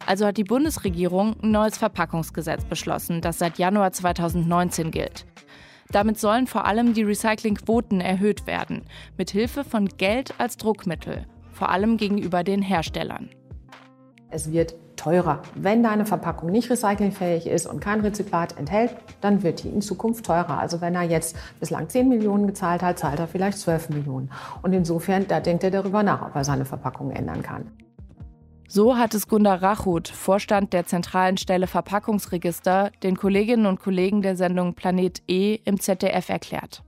Also 0.05 0.27
hat 0.27 0.37
die 0.37 0.45
Bundesregierung 0.45 1.37
ein 1.43 1.51
neues 1.53 1.79
Verpackungsgesetz 1.79 2.65
beschlossen, 2.65 3.21
das 3.21 3.39
seit 3.39 3.59
Januar 3.59 3.93
2019 3.93 4.91
gilt. 4.91 5.27
Damit 5.91 6.19
sollen 6.19 6.47
vor 6.47 6.65
allem 6.65 6.95
die 6.95 7.03
Recyclingquoten 7.05 8.01
erhöht 8.01 8.47
werden, 8.47 8.85
mit 9.17 9.31
Hilfe 9.31 9.65
von 9.65 9.87
Geld 9.87 10.35
als 10.39 10.57
Druckmittel, 10.57 11.27
vor 11.53 11.71
allem 11.71 11.97
gegenüber 11.97 12.45
den 12.45 12.63
Herstellern. 12.63 13.31
Es 14.31 14.51
wird 14.51 14.75
teurer. 14.97 15.43
Wenn 15.55 15.83
deine 15.83 16.05
Verpackung 16.05 16.51
nicht 16.51 16.69
recyclingfähig 16.71 17.47
ist 17.47 17.67
und 17.67 17.81
kein 17.81 18.01
Rezyklat 18.01 18.59
enthält, 18.59 18.97
dann 19.21 19.43
wird 19.43 19.63
die 19.63 19.69
in 19.69 19.81
Zukunft 19.81 20.27
teurer. 20.27 20.59
Also 20.59 20.81
wenn 20.81 20.95
er 20.95 21.03
jetzt 21.03 21.37
bislang 21.61 21.89
10 21.89 22.09
Millionen 22.09 22.47
gezahlt 22.47 22.83
hat, 22.83 22.99
zahlt 22.99 23.21
er 23.21 23.29
vielleicht 23.29 23.59
12 23.59 23.91
Millionen. 23.91 24.31
Und 24.63 24.73
insofern, 24.73 25.29
da 25.29 25.41
denkt 25.41 25.63
er 25.65 25.71
darüber 25.71 26.03
nach, 26.03 26.27
ob 26.27 26.35
er 26.35 26.45
seine 26.45 26.65
Verpackung 26.65 27.11
ändern 27.11 27.43
kann. 27.43 27.71
So 28.69 28.97
hat 28.97 29.15
es 29.15 29.29
Gunda 29.29 29.55
Rachut, 29.55 30.09
Vorstand 30.09 30.73
der 30.73 30.87
zentralen 30.87 31.37
Stelle 31.37 31.69
Verpackungsregister, 31.69 32.91
den 33.03 33.17
Kolleginnen 33.17 33.67
und 33.67 33.81
Kollegen 33.81 34.23
der 34.23 34.35
Sendung 34.37 34.75
Planet 34.75 35.23
E 35.29 35.61
im 35.65 35.79
ZDF 35.79 36.29
erklärt. 36.29 36.83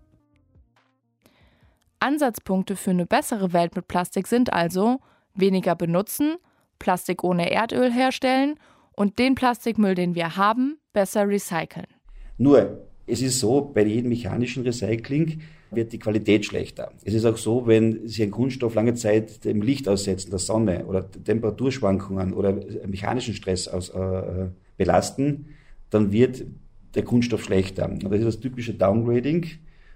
Ansatzpunkte 2.01 2.77
für 2.77 2.91
eine 2.91 3.07
bessere 3.07 3.53
Welt 3.53 3.77
mit 3.77 3.87
Plastik 3.89 4.27
sind 4.27 4.53
also 4.53 4.99
weniger 5.35 5.77
benutzen, 5.77 6.37
Plastik 6.79 7.23
ohne 7.25 7.51
Erdöl 7.51 7.93
herstellen 7.93 8.59
und 8.93 9.19
den 9.19 9.35
Plastikmüll, 9.35 9.95
den 9.95 10.15
wir 10.15 10.37
haben, 10.37 10.79
besser 10.93 11.29
recyceln. 11.29 11.87
Nur, 12.37 12.88
es 13.09 13.23
ist 13.23 13.41
so, 13.41 13.61
bei 13.63 13.85
jedem 13.85 14.11
mechanischen 14.11 14.63
Recycling 14.63 15.41
wird 15.71 15.93
die 15.93 15.99
Qualität 15.99 16.45
schlechter. 16.47 16.93
Es 17.05 17.15
ist 17.15 17.25
auch 17.25 17.37
so, 17.37 17.67
wenn 17.67 18.07
Sie 18.09 18.23
einen 18.23 18.33
Kunststoff 18.33 18.75
lange 18.75 18.95
Zeit 18.95 19.45
dem 19.45 19.63
Licht 19.63 19.89
aussetzen, 19.89 20.31
der 20.31 20.39
Sonne 20.39 20.87
oder 20.87 21.11
Temperaturschwankungen 21.11 22.33
oder 22.33 22.59
mechanischen 22.87 23.35
Stress 23.35 23.69
aus, 23.69 23.91
äh, 23.91 24.49
belasten, 24.77 25.47
dann 25.91 26.13
wird 26.13 26.45
der 26.95 27.05
Kunststoff 27.05 27.45
schlechter. 27.45 27.89
Und 27.89 28.05
das 28.05 28.21
ist 28.21 28.27
das 28.27 28.41
typische 28.41 28.75
Downgrading. 28.75 29.47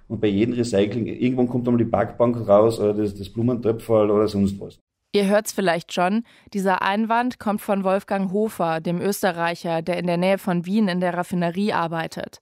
Und 0.08 0.20
bei 0.20 0.28
jedem 0.28 0.54
Recycling, 0.54 1.06
irgendwann 1.06 1.48
kommt 1.48 1.66
dann 1.66 1.74
mal 1.74 1.78
die 1.82 1.90
Parkbank 1.90 2.46
raus 2.46 2.78
oder 2.78 2.92
das, 2.92 3.14
das 3.14 3.30
Blumentöpferl 3.30 4.10
oder 4.10 4.28
sonst 4.28 4.60
was. 4.60 4.78
Ihr 5.14 5.26
hört's 5.26 5.52
vielleicht 5.52 5.92
schon, 5.92 6.24
dieser 6.54 6.80
Einwand 6.80 7.38
kommt 7.38 7.60
von 7.60 7.84
Wolfgang 7.84 8.32
Hofer, 8.32 8.80
dem 8.80 9.00
Österreicher, 9.00 9.82
der 9.82 9.98
in 9.98 10.06
der 10.06 10.16
Nähe 10.16 10.38
von 10.38 10.64
Wien 10.64 10.88
in 10.88 11.00
der 11.00 11.14
Raffinerie 11.14 11.72
arbeitet. 11.72 12.40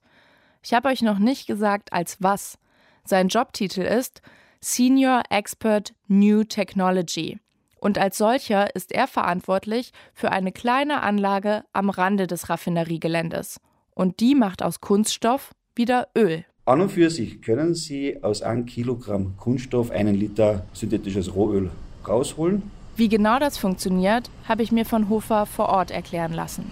Ich 0.63 0.73
habe 0.73 0.89
euch 0.89 1.01
noch 1.01 1.19
nicht 1.19 1.47
gesagt, 1.47 1.91
als 1.91 2.17
was. 2.19 2.57
Sein 3.03 3.29
Jobtitel 3.29 3.81
ist 3.81 4.21
Senior 4.59 5.23
Expert 5.29 5.93
New 6.07 6.43
Technology. 6.43 7.39
Und 7.79 7.97
als 7.97 8.19
solcher 8.19 8.75
ist 8.75 8.91
er 8.91 9.07
verantwortlich 9.07 9.91
für 10.13 10.31
eine 10.31 10.51
kleine 10.51 11.01
Anlage 11.01 11.63
am 11.73 11.89
Rande 11.89 12.27
des 12.27 12.47
Raffineriegeländes. 12.49 13.59
Und 13.95 14.19
die 14.19 14.35
macht 14.35 14.61
aus 14.61 14.81
Kunststoff 14.81 15.51
wieder 15.75 16.09
Öl. 16.15 16.45
An 16.65 16.79
und 16.79 16.89
für 16.89 17.09
sich 17.09 17.41
können 17.41 17.73
Sie 17.73 18.21
aus 18.23 18.43
einem 18.43 18.67
Kilogramm 18.67 19.35
Kunststoff 19.37 19.89
einen 19.89 20.13
Liter 20.13 20.63
synthetisches 20.73 21.33
Rohöl 21.33 21.71
rausholen. 22.07 22.69
Wie 22.95 23.09
genau 23.09 23.39
das 23.39 23.57
funktioniert, 23.57 24.29
habe 24.47 24.61
ich 24.61 24.71
mir 24.71 24.85
von 24.85 25.09
Hofer 25.09 25.47
vor 25.47 25.69
Ort 25.69 25.89
erklären 25.89 26.33
lassen. 26.33 26.71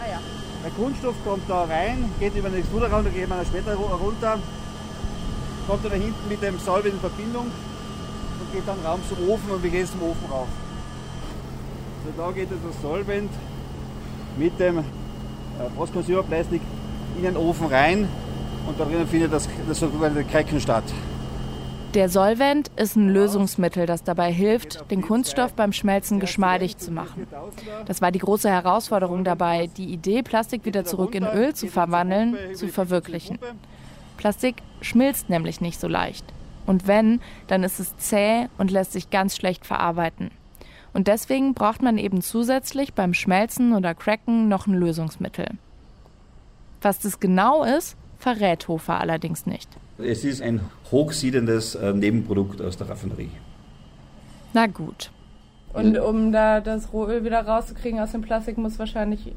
Ah 0.00 0.08
ja. 0.08 0.35
Der 0.66 0.74
Kunststoff 0.74 1.14
kommt 1.24 1.48
da 1.48 1.62
rein, 1.62 2.10
geht 2.18 2.34
über 2.34 2.48
den 2.48 2.58
Extruderraum, 2.58 3.04
da 3.04 3.10
gehen 3.10 3.28
wir 3.28 3.44
später 3.44 3.76
runter 3.76 4.36
kommt 5.68 5.84
er 5.84 5.90
da 5.90 5.96
hinten 5.96 6.28
mit 6.28 6.42
dem 6.42 6.58
Solvent 6.58 6.94
in 6.94 6.98
Verbindung 7.00 7.44
und 7.44 8.52
geht 8.52 8.66
dann 8.66 8.78
raum 8.84 9.00
zum 9.08 9.28
Ofen 9.28 9.48
und 9.48 9.62
wir 9.62 9.70
gehen 9.70 9.86
zum 9.86 10.02
Ofen 10.02 10.28
rauf. 10.28 10.48
So, 12.04 12.20
da 12.20 12.32
geht 12.32 12.48
das 12.50 12.82
Solvent 12.82 13.30
mit 14.36 14.58
dem 14.58 14.78
äh, 14.78 14.82
Postconsumer-Plastik 15.76 16.62
in 17.16 17.22
den 17.22 17.36
Ofen 17.36 17.68
rein 17.68 18.08
und 18.66 18.80
da 18.80 18.86
drinnen 18.86 19.06
findet 19.06 19.32
das, 19.32 19.48
das 19.68 19.78
sogenannte 19.78 20.24
Cracken 20.24 20.60
statt. 20.60 20.84
Der 21.96 22.10
Solvent 22.10 22.70
ist 22.76 22.94
ein 22.94 23.08
Lösungsmittel, 23.08 23.86
das 23.86 24.04
dabei 24.04 24.30
hilft, 24.30 24.90
den 24.90 25.00
Kunststoff 25.00 25.54
beim 25.54 25.72
Schmelzen 25.72 26.20
geschmeidig 26.20 26.76
zu 26.76 26.90
machen. 26.90 27.26
Das 27.86 28.02
war 28.02 28.12
die 28.12 28.18
große 28.18 28.50
Herausforderung 28.50 29.24
dabei, 29.24 29.70
die 29.78 29.86
Idee, 29.86 30.22
Plastik 30.22 30.66
wieder 30.66 30.84
zurück 30.84 31.14
in 31.14 31.24
Öl 31.24 31.54
zu 31.54 31.68
verwandeln, 31.68 32.36
zu 32.54 32.68
verwirklichen. 32.68 33.38
Plastik 34.18 34.56
schmilzt 34.82 35.30
nämlich 35.30 35.62
nicht 35.62 35.80
so 35.80 35.88
leicht. 35.88 36.26
Und 36.66 36.86
wenn, 36.86 37.22
dann 37.46 37.64
ist 37.64 37.80
es 37.80 37.96
zäh 37.96 38.48
und 38.58 38.70
lässt 38.70 38.92
sich 38.92 39.08
ganz 39.08 39.34
schlecht 39.34 39.64
verarbeiten. 39.64 40.30
Und 40.92 41.08
deswegen 41.08 41.54
braucht 41.54 41.80
man 41.80 41.96
eben 41.96 42.20
zusätzlich 42.20 42.92
beim 42.92 43.14
Schmelzen 43.14 43.74
oder 43.74 43.94
Cracken 43.94 44.48
noch 44.48 44.66
ein 44.66 44.74
Lösungsmittel. 44.74 45.48
Was 46.82 46.98
das 46.98 47.20
genau 47.20 47.64
ist, 47.64 47.96
verrät 48.18 48.68
Hofer 48.68 49.00
allerdings 49.00 49.46
nicht. 49.46 49.70
Es 49.98 50.24
ist 50.24 50.42
ein 50.42 50.60
hochsiedendes 50.90 51.74
äh, 51.74 51.92
Nebenprodukt 51.92 52.60
aus 52.60 52.76
der 52.76 52.88
Raffinerie. 52.88 53.30
Na 54.52 54.66
gut. 54.66 55.10
Und 55.72 55.98
um 55.98 56.32
da 56.32 56.60
das 56.60 56.92
Rohöl 56.92 57.24
wieder 57.24 57.40
rauszukriegen 57.46 58.00
aus 58.00 58.12
dem 58.12 58.22
Plastik, 58.22 58.56
muss 58.56 58.78
wahrscheinlich 58.78 59.34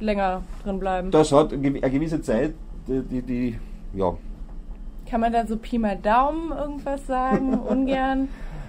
länger 0.00 0.42
drin 0.64 0.78
bleiben. 0.78 1.10
Das 1.10 1.32
hat 1.32 1.52
eine 1.52 1.80
gewisse 1.80 2.20
Zeit, 2.20 2.54
die, 2.88 3.02
die, 3.02 3.22
die 3.22 3.58
ja. 3.94 4.16
Kann 5.08 5.20
man 5.20 5.32
da 5.32 5.46
so 5.46 5.56
Pi 5.56 5.78
mal 5.78 5.96
Daumen 5.96 6.50
irgendwas 6.50 7.06
sagen? 7.06 7.54
Ungern? 7.68 8.28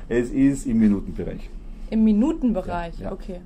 Es 0.09 0.29
ist 0.29 0.67
im 0.67 0.79
Minutenbereich. 0.79 1.49
Im 1.89 2.03
Minutenbereich, 2.03 2.99
ja, 2.99 3.05
ja. 3.05 3.11
okay. 3.11 3.41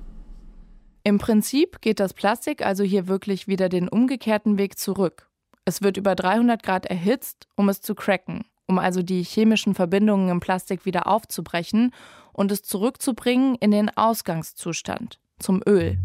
Im 1.04 1.18
Prinzip 1.18 1.80
geht 1.80 1.98
das 1.98 2.14
Plastik 2.14 2.64
also 2.64 2.84
hier 2.84 3.08
wirklich 3.08 3.48
wieder 3.48 3.68
den 3.68 3.88
umgekehrten 3.88 4.58
Weg 4.58 4.78
zurück. 4.78 5.28
Es 5.64 5.80
wird 5.80 5.96
über 5.96 6.16
300 6.16 6.62
Grad 6.62 6.86
erhitzt, 6.86 7.46
um 7.54 7.68
es 7.68 7.80
zu 7.80 7.94
cracken, 7.94 8.44
um 8.66 8.78
also 8.78 9.02
die 9.02 9.22
chemischen 9.22 9.74
Verbindungen 9.74 10.28
im 10.28 10.40
Plastik 10.40 10.84
wieder 10.84 11.06
aufzubrechen 11.06 11.92
und 12.32 12.50
es 12.50 12.62
zurückzubringen 12.62 13.54
in 13.56 13.70
den 13.70 13.88
Ausgangszustand, 13.96 15.20
zum 15.38 15.62
Öl. 15.66 15.98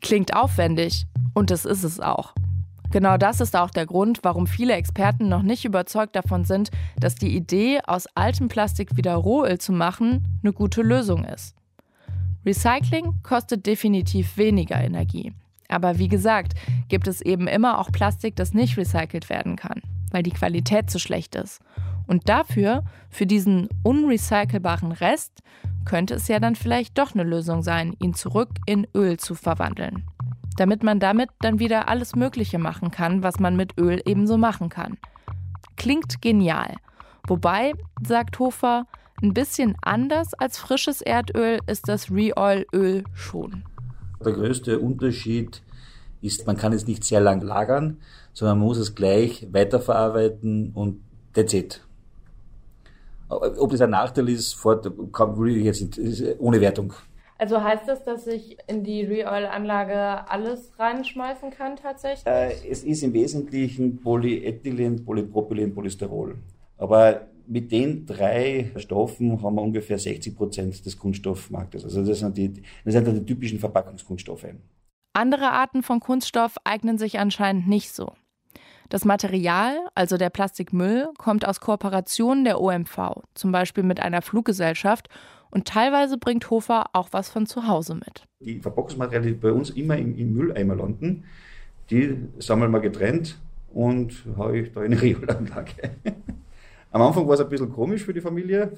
Klingt 0.00 0.34
aufwendig, 0.34 1.06
und 1.34 1.50
das 1.50 1.64
ist 1.64 1.82
es 1.82 1.98
auch. 1.98 2.34
Genau 2.92 3.16
das 3.18 3.40
ist 3.40 3.56
auch 3.56 3.70
der 3.70 3.84
Grund, 3.84 4.20
warum 4.22 4.46
viele 4.46 4.74
Experten 4.74 5.28
noch 5.28 5.42
nicht 5.42 5.64
überzeugt 5.64 6.14
davon 6.14 6.44
sind, 6.44 6.70
dass 6.98 7.16
die 7.16 7.36
Idee, 7.36 7.80
aus 7.84 8.06
altem 8.14 8.48
Plastik 8.48 8.96
wieder 8.96 9.14
Rohöl 9.16 9.58
zu 9.58 9.72
machen, 9.72 10.40
eine 10.42 10.52
gute 10.52 10.82
Lösung 10.82 11.24
ist. 11.24 11.56
Recycling 12.46 13.22
kostet 13.24 13.66
definitiv 13.66 14.36
weniger 14.36 14.80
Energie. 14.80 15.34
Aber 15.68 15.98
wie 15.98 16.08
gesagt, 16.08 16.54
gibt 16.88 17.06
es 17.06 17.20
eben 17.20 17.46
immer 17.46 17.78
auch 17.78 17.92
Plastik, 17.92 18.36
das 18.36 18.54
nicht 18.54 18.76
recycelt 18.76 19.28
werden 19.28 19.56
kann, 19.56 19.82
weil 20.10 20.22
die 20.22 20.30
Qualität 20.30 20.90
zu 20.90 20.98
schlecht 20.98 21.34
ist. 21.34 21.60
Und 22.06 22.28
dafür, 22.28 22.84
für 23.10 23.26
diesen 23.26 23.68
unrecycelbaren 23.82 24.92
Rest, 24.92 25.42
könnte 25.84 26.14
es 26.14 26.28
ja 26.28 26.40
dann 26.40 26.56
vielleicht 26.56 26.96
doch 26.96 27.14
eine 27.14 27.24
Lösung 27.24 27.62
sein, 27.62 27.94
ihn 28.00 28.14
zurück 28.14 28.50
in 28.66 28.86
Öl 28.94 29.18
zu 29.18 29.34
verwandeln 29.34 30.04
damit 30.58 30.82
man 30.82 30.98
damit 30.98 31.30
dann 31.40 31.60
wieder 31.60 31.88
alles 31.88 32.16
Mögliche 32.16 32.58
machen 32.58 32.90
kann, 32.90 33.22
was 33.22 33.38
man 33.38 33.56
mit 33.56 33.78
Öl 33.78 34.02
ebenso 34.04 34.36
machen 34.36 34.68
kann. 34.68 34.98
Klingt 35.76 36.20
genial. 36.20 36.74
Wobei, 37.26 37.72
sagt 38.04 38.38
Hofer, 38.38 38.86
ein 39.22 39.34
bisschen 39.34 39.76
anders 39.82 40.34
als 40.34 40.58
frisches 40.58 41.00
Erdöl 41.00 41.60
ist 41.66 41.88
das 41.88 42.10
Reoil-Öl 42.10 43.04
schon. 43.14 43.64
Der 44.24 44.32
größte 44.32 44.78
Unterschied 44.78 45.62
ist, 46.20 46.46
man 46.46 46.56
kann 46.56 46.72
es 46.72 46.86
nicht 46.86 47.04
sehr 47.04 47.20
lang 47.20 47.40
lagern, 47.40 47.98
sondern 48.32 48.58
man 48.58 48.68
muss 48.68 48.78
es 48.78 48.94
gleich 48.94 49.46
weiterverarbeiten 49.52 50.72
und 50.74 51.00
that's 51.34 51.52
it. 51.54 51.84
Ob 53.28 53.70
das 53.70 53.80
ein 53.82 53.90
Nachteil 53.90 54.28
ist, 54.28 54.60
kann, 55.12 55.36
würde 55.36 55.52
ich 55.52 55.64
jetzt 55.64 56.00
ohne 56.38 56.60
Wertung 56.60 56.94
also 57.38 57.62
heißt 57.62 57.86
das, 57.86 58.04
dass 58.04 58.26
ich 58.26 58.58
in 58.66 58.82
die 58.82 59.04
Reoil-Anlage 59.04 60.28
alles 60.28 60.72
reinschmeißen 60.76 61.50
kann 61.50 61.76
tatsächlich? 61.76 62.26
Äh, 62.26 62.54
es 62.68 62.82
ist 62.82 63.02
im 63.04 63.12
Wesentlichen 63.12 64.00
Polyethylen, 64.00 65.04
Polypropylen, 65.04 65.72
Polysterol. 65.72 66.34
Aber 66.76 67.28
mit 67.48 67.72
den 67.72 68.04
drei 68.06 68.70
Stoffen 68.76 69.42
haben 69.42 69.56
wir 69.56 69.62
ungefähr 69.62 69.98
60 69.98 70.36
Prozent 70.36 70.84
des 70.84 70.98
Kunststoffmarktes. 70.98 71.84
Also 71.84 72.04
das 72.04 72.18
sind, 72.18 72.36
die, 72.36 72.62
das 72.84 72.94
sind 72.94 73.06
die 73.06 73.24
typischen 73.24 73.58
Verpackungskunststoffe. 73.58 74.46
Andere 75.14 75.50
Arten 75.50 75.82
von 75.82 76.00
Kunststoff 76.00 76.56
eignen 76.64 76.98
sich 76.98 77.18
anscheinend 77.18 77.66
nicht 77.66 77.92
so. 77.92 78.12
Das 78.90 79.04
Material, 79.04 79.76
also 79.94 80.16
der 80.16 80.30
Plastikmüll, 80.30 81.08
kommt 81.18 81.46
aus 81.46 81.60
Kooperationen 81.60 82.44
der 82.44 82.60
OMV, 82.60 83.22
zum 83.34 83.52
Beispiel 83.52 83.84
mit 83.84 84.00
einer 84.00 84.22
Fluggesellschaft 84.22 85.08
Und 85.50 85.66
teilweise 85.66 86.18
bringt 86.18 86.50
Hofer 86.50 86.86
auch 86.92 87.08
was 87.12 87.30
von 87.30 87.46
zu 87.46 87.66
Hause 87.66 87.94
mit. 87.94 88.26
Die 88.40 88.60
Verpackungsmaterialien, 88.60 89.34
die 89.34 89.40
bei 89.40 89.52
uns 89.52 89.70
immer 89.70 89.96
im, 89.96 90.16
im 90.16 90.34
Mülleimer 90.34 90.76
landen, 90.76 91.24
die 91.90 92.16
sammeln 92.38 92.70
wir 92.70 92.80
getrennt 92.80 93.38
und 93.72 94.24
habe 94.36 94.58
ich 94.58 94.72
da 94.72 94.82
in 94.82 94.92
eine 94.92 95.00
Riolanlage. 95.00 95.72
Am 96.90 97.02
Anfang 97.02 97.26
war 97.26 97.34
es 97.34 97.40
ein 97.40 97.48
bisschen 97.48 97.72
komisch 97.72 98.04
für 98.04 98.14
die 98.14 98.20
Familie. 98.20 98.72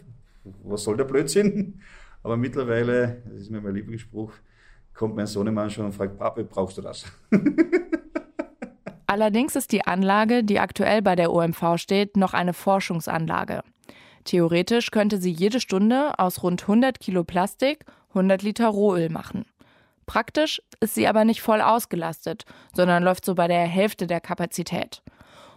Was 0.65 0.85
soll 0.85 0.97
der 0.97 1.05
Blödsinn? 1.05 1.81
Aber 2.23 2.37
mittlerweile, 2.37 3.23
das 3.27 3.43
ist 3.43 3.51
mir 3.51 3.61
mein 3.61 3.75
Lieblingsspruch, 3.75 4.33
kommt 4.95 5.17
mein 5.17 5.27
Sohnemann 5.27 5.71
schon 5.71 5.87
und 5.87 5.93
fragt, 5.93 6.19
Papi, 6.19 6.43
brauchst 6.43 6.77
du 6.79 6.83
das? 6.83 7.05
Allerdings 9.07 9.57
ist 9.57 9.73
die 9.73 9.87
Anlage, 9.87 10.45
die 10.45 10.61
aktuell 10.61 11.03
bei 11.03 11.17
der 11.17 11.33
OMV 11.33 11.77
steht, 11.77 12.17
noch 12.17 12.35
eine 12.35 12.53
Forschungsanlage. 12.53 13.63
Theoretisch 14.25 14.91
könnte 14.91 15.19
sie 15.19 15.33
jede 15.33 15.61
Stunde 15.61 16.19
aus 16.19 16.43
rund 16.43 16.63
100 16.63 17.01
Kilo 17.01 17.25
Plastik 17.25 17.85
100 18.11 18.43
Liter 18.43 18.69
Rohöl 18.69 19.09
machen. 19.09 19.47
Praktisch 20.07 20.61
ist 20.81 20.95
sie 20.95 21.07
aber 21.07 21.25
nicht 21.25 21.41
voll 21.41 21.61
ausgelastet, 21.61 22.45
sondern 22.75 23.03
läuft 23.03 23.25
so 23.25 23.35
bei 23.35 23.49
der 23.49 23.65
Hälfte 23.67 24.07
der 24.07 24.21
Kapazität. 24.21 25.03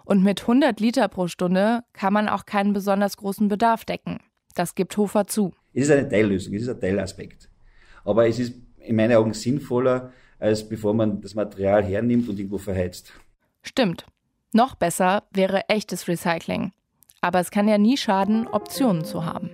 Und 0.05 0.23
mit 0.23 0.41
100 0.41 0.79
Liter 0.79 1.07
pro 1.07 1.27
Stunde 1.27 1.81
kann 1.93 2.13
man 2.13 2.27
auch 2.27 2.45
keinen 2.45 2.73
besonders 2.73 3.17
großen 3.17 3.47
Bedarf 3.47 3.85
decken. 3.85 4.19
Das 4.55 4.75
gibt 4.75 4.95
Hofer 4.97 5.27
zu. 5.27 5.53
Es 5.73 5.85
ist 5.85 5.91
eine 5.91 6.07
Teillösung, 6.07 6.53
es 6.53 6.63
ist 6.63 6.69
ein 6.69 6.79
Teilaspekt. 6.79 7.49
Aber 8.03 8.27
es 8.27 8.39
ist 8.39 8.53
in 8.77 8.95
meinen 8.95 9.15
Augen 9.15 9.33
sinnvoller, 9.33 10.11
als 10.39 10.67
bevor 10.67 10.93
man 10.93 11.21
das 11.21 11.35
Material 11.35 11.83
hernimmt 11.83 12.27
und 12.27 12.37
irgendwo 12.37 12.57
verheizt. 12.57 13.13
Stimmt. 13.61 14.05
Noch 14.51 14.75
besser 14.75 15.23
wäre 15.31 15.69
echtes 15.69 16.07
Recycling. 16.07 16.73
Aber 17.21 17.39
es 17.39 17.49
kann 17.49 17.67
ja 17.67 17.77
nie 17.77 17.97
schaden, 17.97 18.47
Optionen 18.47 19.05
zu 19.05 19.25
haben. 19.25 19.49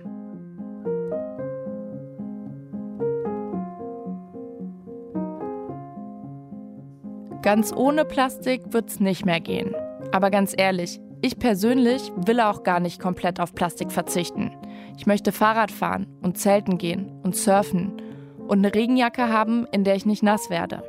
Ganz 7.42 7.72
ohne 7.72 8.04
Plastik 8.04 8.72
wird 8.72 8.90
es 8.90 9.00
nicht 9.00 9.24
mehr 9.24 9.40
gehen. 9.40 9.74
Aber 10.12 10.30
ganz 10.30 10.54
ehrlich, 10.56 11.00
ich 11.22 11.38
persönlich 11.38 12.12
will 12.16 12.40
auch 12.40 12.62
gar 12.62 12.80
nicht 12.80 13.00
komplett 13.00 13.40
auf 13.40 13.54
Plastik 13.54 13.92
verzichten. 13.92 14.52
Ich 14.96 15.06
möchte 15.06 15.32
Fahrrad 15.32 15.70
fahren 15.70 16.06
und 16.22 16.38
zelten 16.38 16.78
gehen 16.78 17.12
und 17.22 17.36
surfen 17.36 18.00
und 18.48 18.58
eine 18.58 18.74
Regenjacke 18.74 19.28
haben, 19.28 19.66
in 19.70 19.84
der 19.84 19.96
ich 19.96 20.06
nicht 20.06 20.22
nass 20.22 20.50
werde. 20.50 20.82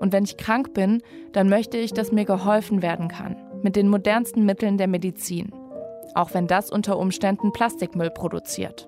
Und 0.00 0.12
wenn 0.12 0.24
ich 0.24 0.36
krank 0.36 0.74
bin, 0.74 1.02
dann 1.32 1.48
möchte 1.48 1.78
ich, 1.78 1.92
dass 1.92 2.12
mir 2.12 2.24
geholfen 2.24 2.82
werden 2.82 3.08
kann. 3.08 3.36
Mit 3.62 3.74
den 3.74 3.88
modernsten 3.88 4.44
Mitteln 4.44 4.76
der 4.76 4.88
Medizin. 4.88 5.52
Auch 6.14 6.34
wenn 6.34 6.46
das 6.46 6.70
unter 6.70 6.98
Umständen 6.98 7.52
Plastikmüll 7.52 8.10
produziert. 8.10 8.86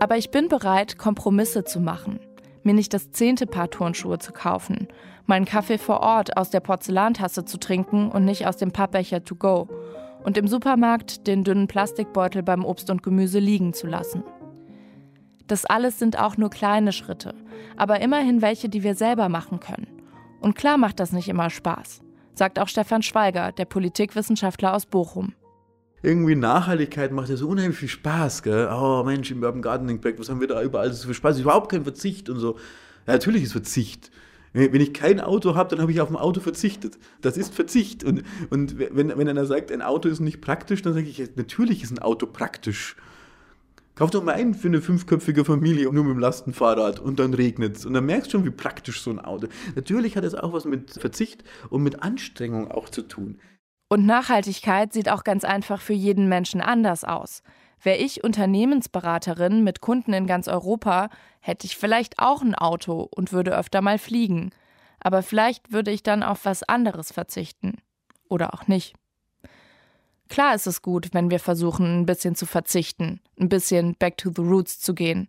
Aber 0.00 0.16
ich 0.16 0.30
bin 0.30 0.48
bereit, 0.48 0.98
Kompromisse 0.98 1.64
zu 1.64 1.80
machen 1.80 2.20
mir 2.68 2.74
nicht 2.74 2.92
das 2.92 3.12
zehnte 3.12 3.46
Paar 3.46 3.70
Turnschuhe 3.70 4.18
zu 4.18 4.30
kaufen, 4.32 4.88
meinen 5.24 5.46
Kaffee 5.46 5.78
vor 5.78 6.00
Ort 6.00 6.36
aus 6.36 6.50
der 6.50 6.60
Porzellantasse 6.60 7.46
zu 7.46 7.58
trinken 7.58 8.10
und 8.10 8.26
nicht 8.26 8.46
aus 8.46 8.58
dem 8.58 8.72
Pappbecher 8.72 9.24
to 9.24 9.36
go 9.36 9.68
und 10.22 10.36
im 10.36 10.46
Supermarkt 10.46 11.26
den 11.26 11.44
dünnen 11.44 11.66
Plastikbeutel 11.66 12.42
beim 12.42 12.66
Obst 12.66 12.90
und 12.90 13.02
Gemüse 13.02 13.38
liegen 13.38 13.72
zu 13.72 13.86
lassen. 13.86 14.22
Das 15.46 15.64
alles 15.64 15.98
sind 15.98 16.18
auch 16.18 16.36
nur 16.36 16.50
kleine 16.50 16.92
Schritte, 16.92 17.34
aber 17.78 18.00
immerhin 18.00 18.42
welche, 18.42 18.68
die 18.68 18.82
wir 18.82 18.94
selber 18.94 19.30
machen 19.30 19.60
können. 19.60 19.86
Und 20.40 20.54
klar 20.54 20.76
macht 20.76 21.00
das 21.00 21.12
nicht 21.12 21.28
immer 21.28 21.48
Spaß, 21.48 22.02
sagt 22.34 22.58
auch 22.58 22.68
Stefan 22.68 23.02
Schweiger, 23.02 23.50
der 23.52 23.64
Politikwissenschaftler 23.64 24.74
aus 24.74 24.84
Bochum 24.84 25.32
irgendwie 26.02 26.36
Nachhaltigkeit 26.36 27.12
macht 27.12 27.28
ja 27.28 27.36
so 27.36 27.48
unheimlich 27.48 27.78
viel 27.78 27.88
Spaß, 27.88 28.42
gell? 28.42 28.68
Oh 28.72 29.02
Mensch, 29.04 29.30
im 29.30 29.42
Urban 29.42 29.62
Gardening 29.62 30.00
Projekt, 30.00 30.20
was 30.20 30.28
haben 30.28 30.40
wir 30.40 30.46
da 30.46 30.62
überall 30.62 30.92
so 30.92 31.06
viel 31.06 31.14
Spaß? 31.14 31.40
Überhaupt 31.40 31.70
kein 31.70 31.82
Verzicht 31.82 32.30
und 32.30 32.38
so. 32.38 32.56
Ja, 33.06 33.14
natürlich 33.14 33.42
ist 33.42 33.52
Verzicht. 33.52 34.10
Wenn 34.52 34.80
ich 34.80 34.94
kein 34.94 35.20
Auto 35.20 35.54
habe, 35.54 35.70
dann 35.70 35.80
habe 35.80 35.92
ich 35.92 36.00
auf 36.00 36.08
ein 36.08 36.16
Auto 36.16 36.40
verzichtet. 36.40 36.98
Das 37.20 37.36
ist 37.36 37.54
Verzicht. 37.54 38.02
Und, 38.02 38.22
und 38.50 38.78
wenn, 38.78 39.16
wenn 39.16 39.28
einer 39.28 39.44
sagt, 39.44 39.70
ein 39.70 39.82
Auto 39.82 40.08
ist 40.08 40.20
nicht 40.20 40.40
praktisch, 40.40 40.82
dann 40.82 40.94
sage 40.94 41.06
ich, 41.06 41.36
natürlich 41.36 41.82
ist 41.82 41.90
ein 41.90 41.98
Auto 41.98 42.26
praktisch. 42.26 42.96
Kauf 43.94 44.10
doch 44.10 44.22
mal 44.22 44.34
einen 44.34 44.54
für 44.54 44.68
eine 44.68 44.80
fünfköpfige 44.80 45.44
Familie 45.44 45.92
nur 45.92 46.04
mit 46.04 46.14
dem 46.14 46.20
Lastenfahrrad 46.20 47.00
und 47.00 47.18
dann 47.18 47.34
regnet 47.34 47.76
es. 47.76 47.84
Und 47.84 47.94
dann 47.94 48.06
merkst 48.06 48.28
du 48.28 48.38
schon, 48.38 48.44
wie 48.46 48.50
praktisch 48.50 49.02
so 49.02 49.10
ein 49.10 49.18
Auto. 49.18 49.48
Natürlich 49.74 50.16
hat 50.16 50.24
es 50.24 50.34
auch 50.34 50.52
was 50.52 50.64
mit 50.64 50.92
Verzicht 50.92 51.44
und 51.68 51.82
mit 51.82 52.02
Anstrengung 52.02 52.70
auch 52.70 52.88
zu 52.88 53.02
tun. 53.02 53.38
Und 53.88 54.04
Nachhaltigkeit 54.04 54.92
sieht 54.92 55.08
auch 55.08 55.24
ganz 55.24 55.44
einfach 55.44 55.80
für 55.80 55.94
jeden 55.94 56.28
Menschen 56.28 56.60
anders 56.60 57.04
aus. 57.04 57.42
Wäre 57.82 57.96
ich 57.96 58.24
Unternehmensberaterin 58.24 59.64
mit 59.64 59.80
Kunden 59.80 60.12
in 60.12 60.26
ganz 60.26 60.48
Europa, 60.48 61.08
hätte 61.40 61.66
ich 61.66 61.76
vielleicht 61.76 62.18
auch 62.18 62.42
ein 62.42 62.54
Auto 62.54 63.08
und 63.10 63.32
würde 63.32 63.56
öfter 63.56 63.80
mal 63.80 63.98
fliegen. 63.98 64.50
Aber 65.00 65.22
vielleicht 65.22 65.72
würde 65.72 65.90
ich 65.90 66.02
dann 66.02 66.22
auf 66.22 66.44
was 66.44 66.62
anderes 66.62 67.12
verzichten. 67.12 67.76
Oder 68.28 68.52
auch 68.52 68.66
nicht. 68.66 68.94
Klar 70.28 70.54
ist 70.54 70.66
es 70.66 70.82
gut, 70.82 71.14
wenn 71.14 71.30
wir 71.30 71.40
versuchen, 71.40 72.00
ein 72.00 72.06
bisschen 72.06 72.34
zu 72.34 72.44
verzichten, 72.44 73.20
ein 73.40 73.48
bisschen 73.48 73.94
back 73.94 74.18
to 74.18 74.30
the 74.34 74.42
roots 74.42 74.78
zu 74.80 74.94
gehen. 74.94 75.28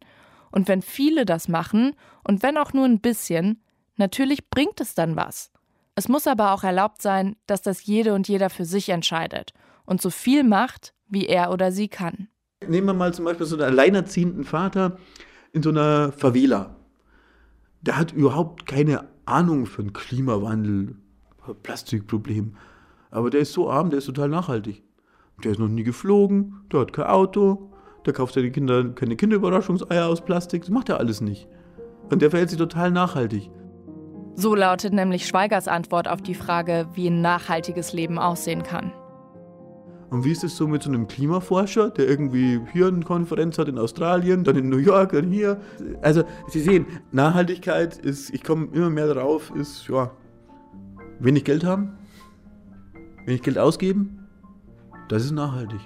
Und 0.52 0.68
wenn 0.68 0.82
viele 0.82 1.26
das 1.26 1.48
machen, 1.48 1.96
und 2.24 2.44
wenn 2.44 2.58
auch 2.58 2.74
nur 2.74 2.86
ein 2.86 3.00
bisschen, 3.00 3.64
natürlich 3.96 4.50
bringt 4.50 4.82
es 4.82 4.96
dann 4.96 5.16
was. 5.16 5.52
Es 6.00 6.08
muss 6.08 6.28
aber 6.28 6.54
auch 6.54 6.64
erlaubt 6.64 7.02
sein, 7.02 7.36
dass 7.46 7.62
das 7.62 7.86
jede 7.86 8.14
und 8.14 8.30
jeder 8.30 8.50
für 8.50 8.64
sich 8.64 8.88
entscheidet 8.88 9.52
und 9.86 10.02
so 10.02 10.10
viel 10.10 10.46
macht, 10.46 10.94
wie 11.10 11.26
er 11.26 11.52
oder 11.52 11.74
sie 11.74 11.90
kann. 11.90 12.30
Nehmen 12.66 12.88
wir 12.88 12.94
mal 12.94 13.14
zum 13.14 13.26
Beispiel 13.26 13.46
so 13.46 13.58
einen 13.58 13.66
alleinerziehenden 13.66 14.46
Vater 14.46 14.98
in 15.52 15.62
so 15.62 15.72
einer 15.72 16.14
Favela. 16.14 16.78
Der 17.82 17.98
hat 17.98 18.14
überhaupt 18.14 18.66
keine 18.66 19.10
Ahnung 19.26 19.66
von 19.66 19.92
Klimawandel, 19.92 20.96
Plastikproblem. 21.64 22.56
Aber 23.12 23.30
der 23.30 23.42
ist 23.42 23.52
so 23.52 23.70
arm, 23.70 23.90
der 23.90 23.98
ist 23.98 24.06
total 24.06 24.30
nachhaltig. 24.30 24.82
Der 25.44 25.52
ist 25.52 25.60
noch 25.60 25.68
nie 25.68 25.84
geflogen, 25.84 26.62
der 26.72 26.80
hat 26.80 26.94
kein 26.94 27.08
Auto, 27.08 27.74
der 28.06 28.14
kauft 28.14 28.36
seine 28.36 28.52
Kinder 28.52 28.88
keine 28.94 29.18
Kinderüberraschungseier 29.18 30.08
aus 30.08 30.24
Plastik, 30.24 30.62
das 30.62 30.70
macht 30.70 30.88
er 30.88 30.98
alles 30.98 31.20
nicht. 31.20 31.50
Und 32.10 32.22
der 32.22 32.30
verhält 32.30 32.52
sich 32.52 32.58
total 32.58 32.90
nachhaltig. 32.90 33.52
So 34.36 34.56
lautet 34.56 34.94
nämlich 34.94 35.28
Schweigers 35.28 35.68
Antwort 35.68 36.08
auf 36.08 36.22
die 36.22 36.36
Frage, 36.36 36.88
wie 36.94 37.08
ein 37.08 37.22
nachhaltiges 37.22 37.94
Leben 37.94 38.18
aussehen 38.18 38.64
kann. 38.64 38.94
Und 40.10 40.24
wie 40.24 40.32
ist 40.32 40.44
es 40.44 40.58
so 40.58 40.68
mit 40.68 40.82
so 40.82 40.90
einem 40.90 41.08
Klimaforscher, 41.08 41.92
der 41.92 42.08
irgendwie 42.08 42.60
hier 42.72 42.88
eine 42.88 43.02
Konferenz 43.02 43.60
hat 43.60 43.68
in 43.68 43.78
Australien, 43.78 44.44
dann 44.44 44.56
in 44.56 44.70
New 44.70 44.78
York, 44.78 45.12
dann 45.12 45.30
hier? 45.30 45.62
Also, 46.02 46.24
Sie 46.48 46.62
sehen, 46.62 46.88
Nachhaltigkeit 47.12 47.98
ist, 47.98 48.34
ich 48.34 48.44
komme 48.44 48.70
immer 48.72 48.90
mehr 48.90 49.14
darauf, 49.14 49.52
ist, 49.52 49.88
ja, 49.88 50.12
wenig 51.20 51.44
Geld 51.44 51.64
haben, 51.64 51.98
wenig 53.26 53.44
Geld 53.44 53.60
ausgeben, 53.60 54.28
das 55.10 55.26
ist 55.26 55.32
nachhaltig. 55.32 55.80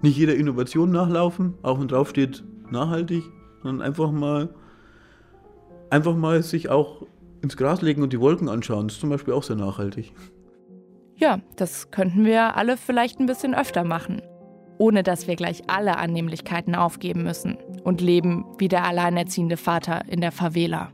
Nicht 0.00 0.16
jeder 0.16 0.36
Innovation 0.36 0.92
nachlaufen, 0.92 1.54
auch 1.62 1.80
wenn 1.80 1.88
draufsteht 1.88 2.44
nachhaltig, 2.70 3.24
sondern 3.62 3.84
einfach 3.84 4.12
mal, 4.12 4.48
einfach 5.90 6.14
mal 6.14 6.40
sich 6.44 6.68
auch 6.68 7.04
ins 7.42 7.56
Gras 7.56 7.82
legen 7.82 8.02
und 8.02 8.12
die 8.12 8.20
Wolken 8.20 8.48
anschauen, 8.48 8.88
das 8.88 8.94
ist 8.94 9.00
zum 9.00 9.10
Beispiel 9.10 9.34
auch 9.34 9.42
sehr 9.42 9.56
nachhaltig. 9.56 10.12
Ja, 11.16 11.40
das 11.56 11.90
könnten 11.90 12.24
wir 12.24 12.56
alle 12.56 12.76
vielleicht 12.76 13.18
ein 13.18 13.26
bisschen 13.26 13.54
öfter 13.54 13.84
machen. 13.84 14.22
Ohne 14.78 15.02
dass 15.02 15.26
wir 15.26 15.34
gleich 15.34 15.62
alle 15.68 15.96
Annehmlichkeiten 15.96 16.76
aufgeben 16.76 17.24
müssen 17.24 17.58
und 17.82 18.00
leben 18.00 18.44
wie 18.58 18.68
der 18.68 18.84
alleinerziehende 18.84 19.56
Vater 19.56 20.02
in 20.08 20.20
der 20.20 20.30
Favela. 20.30 20.92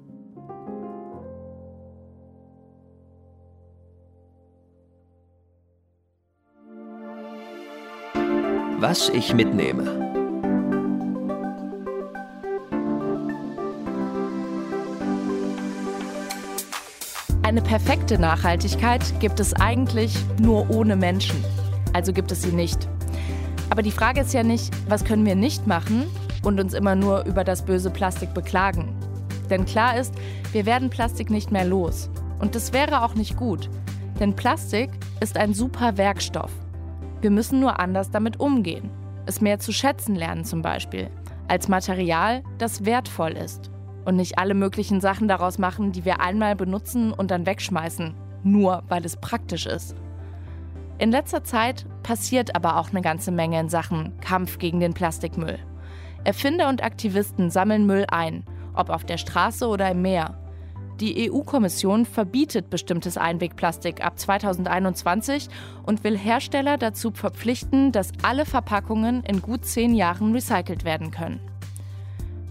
Was 8.78 9.08
ich 9.10 9.34
mitnehme. 9.34 10.03
Eine 17.54 17.62
perfekte 17.62 18.18
Nachhaltigkeit 18.18 19.20
gibt 19.20 19.38
es 19.38 19.54
eigentlich 19.54 20.12
nur 20.40 20.68
ohne 20.70 20.96
Menschen. 20.96 21.36
Also 21.92 22.12
gibt 22.12 22.32
es 22.32 22.42
sie 22.42 22.50
nicht. 22.50 22.88
Aber 23.70 23.80
die 23.80 23.92
Frage 23.92 24.22
ist 24.22 24.34
ja 24.34 24.42
nicht, 24.42 24.74
was 24.88 25.04
können 25.04 25.24
wir 25.24 25.36
nicht 25.36 25.64
machen 25.68 26.06
und 26.42 26.58
uns 26.58 26.74
immer 26.74 26.96
nur 26.96 27.24
über 27.26 27.44
das 27.44 27.64
böse 27.64 27.90
Plastik 27.90 28.34
beklagen. 28.34 28.92
Denn 29.50 29.66
klar 29.66 29.96
ist, 29.96 30.16
wir 30.50 30.66
werden 30.66 30.90
Plastik 30.90 31.30
nicht 31.30 31.52
mehr 31.52 31.64
los. 31.64 32.10
Und 32.40 32.56
das 32.56 32.72
wäre 32.72 33.04
auch 33.04 33.14
nicht 33.14 33.36
gut. 33.36 33.70
Denn 34.18 34.34
Plastik 34.34 34.90
ist 35.20 35.36
ein 35.36 35.54
super 35.54 35.96
Werkstoff. 35.96 36.50
Wir 37.20 37.30
müssen 37.30 37.60
nur 37.60 37.78
anders 37.78 38.10
damit 38.10 38.40
umgehen. 38.40 38.90
Es 39.26 39.40
mehr 39.40 39.60
zu 39.60 39.72
schätzen 39.72 40.16
lernen 40.16 40.44
zum 40.44 40.60
Beispiel. 40.60 41.08
Als 41.46 41.68
Material, 41.68 42.42
das 42.58 42.84
wertvoll 42.84 43.36
ist 43.36 43.70
und 44.04 44.16
nicht 44.16 44.38
alle 44.38 44.54
möglichen 44.54 45.00
Sachen 45.00 45.28
daraus 45.28 45.58
machen, 45.58 45.92
die 45.92 46.04
wir 46.04 46.20
einmal 46.20 46.56
benutzen 46.56 47.12
und 47.12 47.30
dann 47.30 47.46
wegschmeißen, 47.46 48.14
nur 48.42 48.82
weil 48.88 49.04
es 49.04 49.16
praktisch 49.16 49.66
ist. 49.66 49.94
In 50.98 51.10
letzter 51.10 51.42
Zeit 51.42 51.86
passiert 52.02 52.54
aber 52.54 52.78
auch 52.78 52.90
eine 52.90 53.02
ganze 53.02 53.32
Menge 53.32 53.58
in 53.58 53.68
Sachen 53.68 54.18
Kampf 54.20 54.58
gegen 54.58 54.80
den 54.80 54.94
Plastikmüll. 54.94 55.58
Erfinder 56.22 56.68
und 56.68 56.82
Aktivisten 56.82 57.50
sammeln 57.50 57.86
Müll 57.86 58.06
ein, 58.08 58.44
ob 58.74 58.90
auf 58.90 59.04
der 59.04 59.18
Straße 59.18 59.66
oder 59.66 59.90
im 59.90 60.02
Meer. 60.02 60.38
Die 61.00 61.28
EU-Kommission 61.28 62.06
verbietet 62.06 62.70
bestimmtes 62.70 63.18
Einwegplastik 63.18 64.04
ab 64.04 64.16
2021 64.16 65.48
und 65.84 66.04
will 66.04 66.16
Hersteller 66.16 66.78
dazu 66.78 67.10
verpflichten, 67.10 67.90
dass 67.90 68.12
alle 68.22 68.46
Verpackungen 68.46 69.24
in 69.24 69.42
gut 69.42 69.64
zehn 69.64 69.94
Jahren 69.94 70.32
recycelt 70.32 70.84
werden 70.84 71.10
können. 71.10 71.40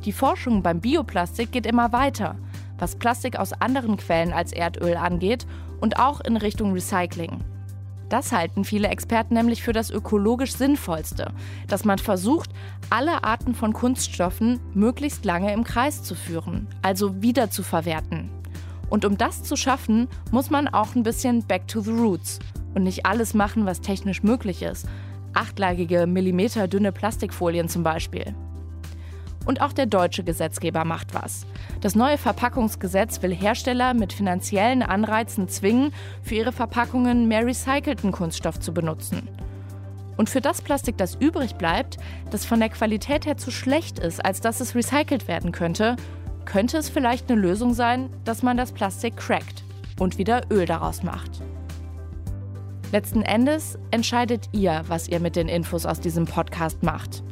Die 0.05 0.11
Forschung 0.11 0.61
beim 0.61 0.81
Bioplastik 0.81 1.53
geht 1.53 1.65
immer 1.65 1.93
weiter, 1.93 2.35
was 2.77 2.97
Plastik 2.97 3.37
aus 3.37 3.53
anderen 3.53 3.95
Quellen 3.95 4.33
als 4.33 4.51
Erdöl 4.51 4.97
angeht 4.97 5.47
und 5.79 5.97
auch 5.97 6.19
in 6.19 6.35
Richtung 6.35 6.73
Recycling. 6.73 7.39
Das 8.09 8.33
halten 8.33 8.65
viele 8.65 8.89
Experten 8.89 9.33
nämlich 9.33 9.63
für 9.63 9.71
das 9.71 9.89
ökologisch 9.89 10.53
Sinnvollste, 10.53 11.31
dass 11.67 11.85
man 11.85 11.99
versucht, 11.99 12.49
alle 12.89 13.23
Arten 13.23 13.55
von 13.55 13.71
Kunststoffen 13.71 14.59
möglichst 14.73 15.23
lange 15.23 15.53
im 15.53 15.63
Kreis 15.63 16.03
zu 16.03 16.15
führen, 16.15 16.67
also 16.81 17.21
wieder 17.21 17.49
zu 17.49 17.63
verwerten. 17.63 18.29
Und 18.89 19.05
um 19.05 19.17
das 19.17 19.41
zu 19.43 19.55
schaffen, 19.55 20.09
muss 20.31 20.49
man 20.49 20.67
auch 20.67 20.95
ein 20.95 21.03
bisschen 21.03 21.43
back 21.47 21.67
to 21.67 21.79
the 21.79 21.91
roots 21.91 22.39
und 22.75 22.83
nicht 22.83 23.05
alles 23.05 23.33
machen, 23.33 23.65
was 23.65 23.81
technisch 23.81 24.21
möglich 24.21 24.61
ist. 24.61 24.85
Achtlagige, 25.33 26.05
millimeterdünne 26.05 26.91
Plastikfolien 26.91 27.69
zum 27.69 27.83
Beispiel. 27.83 28.35
Und 29.45 29.61
auch 29.61 29.73
der 29.73 29.85
deutsche 29.85 30.23
Gesetzgeber 30.23 30.85
macht 30.85 31.13
was. 31.13 31.45
Das 31.81 31.95
neue 31.95 32.17
Verpackungsgesetz 32.17 33.21
will 33.21 33.33
Hersteller 33.33 33.93
mit 33.93 34.13
finanziellen 34.13 34.83
Anreizen 34.83 35.49
zwingen, 35.49 35.93
für 36.21 36.35
ihre 36.35 36.51
Verpackungen 36.51 37.27
mehr 37.27 37.45
recycelten 37.45 38.11
Kunststoff 38.11 38.59
zu 38.59 38.73
benutzen. 38.73 39.27
Und 40.15 40.29
für 40.29 40.41
das 40.41 40.61
Plastik, 40.61 40.97
das 40.97 41.15
übrig 41.15 41.55
bleibt, 41.55 41.97
das 42.29 42.45
von 42.45 42.59
der 42.59 42.69
Qualität 42.69 43.25
her 43.25 43.37
zu 43.37 43.51
schlecht 43.51 43.99
ist, 43.99 44.23
als 44.23 44.41
dass 44.41 44.61
es 44.61 44.75
recycelt 44.75 45.27
werden 45.27 45.51
könnte, 45.51 45.95
könnte 46.45 46.77
es 46.77 46.89
vielleicht 46.89 47.29
eine 47.31 47.41
Lösung 47.41 47.73
sein, 47.73 48.09
dass 48.23 48.43
man 48.43 48.57
das 48.57 48.71
Plastik 48.71 49.17
crackt 49.17 49.63
und 49.99 50.17
wieder 50.17 50.43
Öl 50.51 50.65
daraus 50.65 51.03
macht. 51.03 51.41
Letzten 52.91 53.23
Endes 53.23 53.79
entscheidet 53.89 54.49
ihr, 54.51 54.83
was 54.87 55.07
ihr 55.07 55.19
mit 55.19 55.35
den 55.35 55.47
Infos 55.47 55.85
aus 55.85 55.99
diesem 55.99 56.25
Podcast 56.25 56.83
macht 56.83 57.23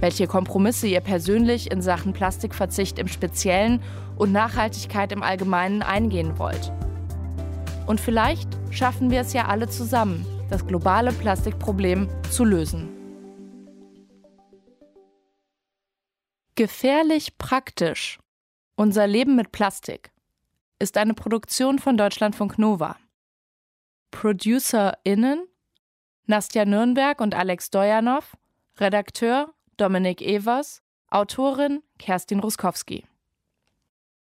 welche 0.00 0.26
Kompromisse 0.26 0.86
ihr 0.86 1.00
persönlich 1.00 1.70
in 1.70 1.82
Sachen 1.82 2.12
Plastikverzicht 2.12 2.98
im 2.98 3.08
Speziellen 3.08 3.82
und 4.16 4.32
Nachhaltigkeit 4.32 5.12
im 5.12 5.22
Allgemeinen 5.22 5.82
eingehen 5.82 6.38
wollt. 6.38 6.72
Und 7.86 8.00
vielleicht 8.00 8.48
schaffen 8.70 9.10
wir 9.10 9.20
es 9.20 9.32
ja 9.32 9.46
alle 9.46 9.68
zusammen, 9.68 10.26
das 10.48 10.66
globale 10.66 11.12
Plastikproblem 11.12 12.08
zu 12.30 12.44
lösen. 12.44 12.88
Gefährlich 16.54 17.38
praktisch. 17.38 18.18
Unser 18.76 19.06
Leben 19.06 19.36
mit 19.36 19.52
Plastik 19.52 20.10
ist 20.78 20.96
eine 20.96 21.14
Produktion 21.14 21.78
von 21.78 21.96
Deutschlandfunk 21.96 22.58
Nova. 22.58 22.96
ProducerInnen 24.10 25.46
Nastja 26.26 26.64
Nürnberg 26.64 27.20
und 27.20 27.34
Alex 27.34 27.70
Dojanow, 27.70 28.36
Redakteur 28.78 29.52
Dominik 29.80 30.20
Evers, 30.20 30.82
Autorin 31.10 31.82
Kerstin 31.98 32.40
Ruskowski. 32.40 33.06